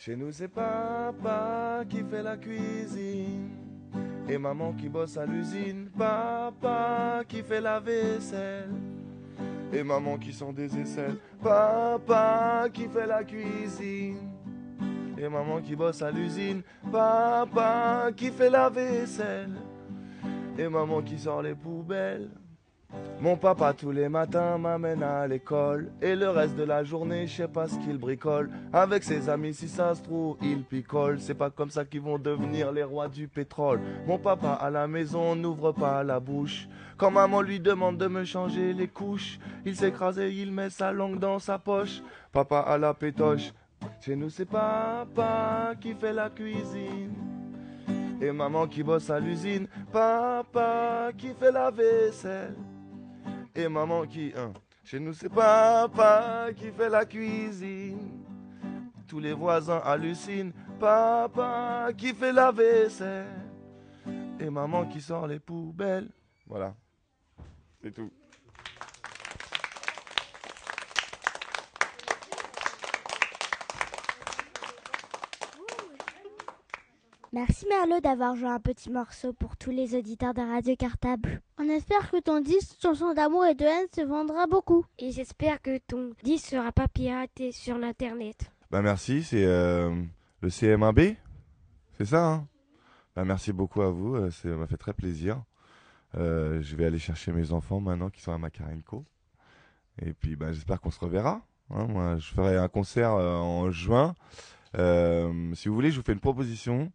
[0.00, 3.50] Chez nous, c'est papa qui fait la cuisine.
[4.26, 5.90] Et maman qui bosse à l'usine.
[5.90, 8.70] Papa qui fait la vaisselle.
[9.70, 11.18] Et maman qui sent des aisselles.
[11.42, 14.30] Papa qui fait la cuisine.
[15.18, 16.62] Et maman qui bosse à l'usine.
[16.90, 19.52] Papa qui fait la vaisselle.
[20.56, 22.30] Et maman qui sort les poubelles.
[23.20, 25.92] Mon papa tous les matins m'amène à l'école.
[26.00, 28.50] Et le reste de la journée je sais pas ce qu'il bricole.
[28.72, 31.20] Avec ses amis si ça se trouve il picole.
[31.20, 33.80] C'est pas comme ça qu'ils vont devenir les rois du pétrole.
[34.06, 36.66] Mon papa à la maison n'ouvre pas la bouche.
[36.96, 40.90] Quand maman lui demande de me changer les couches Il s'écrase et il met sa
[40.90, 42.02] langue dans sa poche.
[42.32, 43.52] Papa à la pétoche.
[44.00, 47.14] Chez nous c'est papa qui fait la cuisine.
[48.22, 52.54] Et maman qui bosse à l'usine, papa qui fait la vaisselle.
[53.54, 54.52] Et maman qui, hein,
[54.84, 58.24] chez nous c'est papa qui fait la cuisine.
[59.06, 63.26] Tous les voisins hallucinent, papa qui fait la vaisselle.
[64.38, 66.10] Et maman qui sort les poubelles.
[66.46, 66.74] Voilà,
[67.82, 68.10] c'est tout.
[77.32, 81.40] Merci Merlot d'avoir joué un petit morceau pour tous les auditeurs de Radio Cartable.
[81.58, 84.84] On espère que ton disque chanson d'amour et de haine se vendra beaucoup.
[84.98, 88.50] Et j'espère que ton disque sera pas piraté sur l'internet.
[88.72, 89.94] Bah merci, c'est euh,
[90.40, 91.16] le CM1B,
[91.98, 92.46] c'est ça hein?
[93.14, 95.42] Bah merci beaucoup à vous, euh, ça m'a fait très plaisir.
[96.16, 99.04] Euh, je vais aller chercher mes enfants maintenant qui sont à Makarenko.
[100.02, 101.42] Et puis bah, j'espère qu'on se reverra.
[101.70, 101.86] hein.
[101.86, 104.14] Moi, je ferai un concert euh, en juin.
[104.76, 106.90] Euh, si vous voulez, je vous fais une proposition.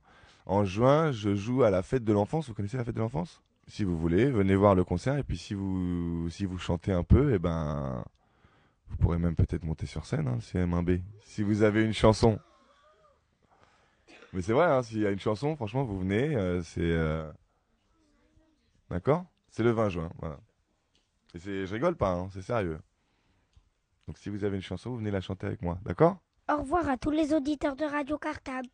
[0.46, 2.48] En juin, je joue à la fête de l'enfance.
[2.48, 3.42] Vous connaissez la fête de l'enfance?
[3.68, 5.18] Si vous voulez, venez voir le concert.
[5.18, 8.04] Et puis si vous, si vous chantez un peu, et ben,
[8.90, 11.02] vous pourrez même peut-être monter sur scène, hein, CM1B.
[11.24, 12.40] Si vous avez une chanson.
[14.34, 16.36] Mais c'est vrai, hein, s'il y a une chanson, franchement, vous venez.
[16.36, 16.82] euh, c'est.
[16.82, 17.32] euh,
[18.92, 19.26] D'accord?
[19.50, 20.10] C'est le 20 juin.
[21.34, 22.80] Je rigole pas, hein, c'est sérieux.
[24.08, 25.80] Donc si vous avez une chanson, vous venez la chanter avec moi.
[25.84, 26.18] D'accord?
[26.52, 28.68] Au revoir à tous les auditeurs de Radio Cartable.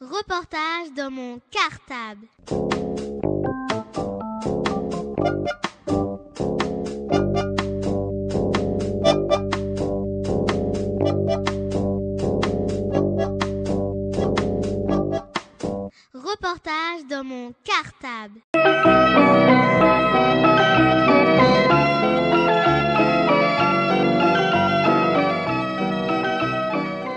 [0.00, 2.26] Reportage dans mon cartable.
[16.12, 18.40] Reportage dans mon cartable.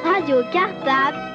[0.03, 1.26] Radio Cartable.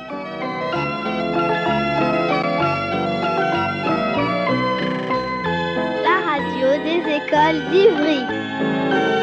[7.53, 9.22] La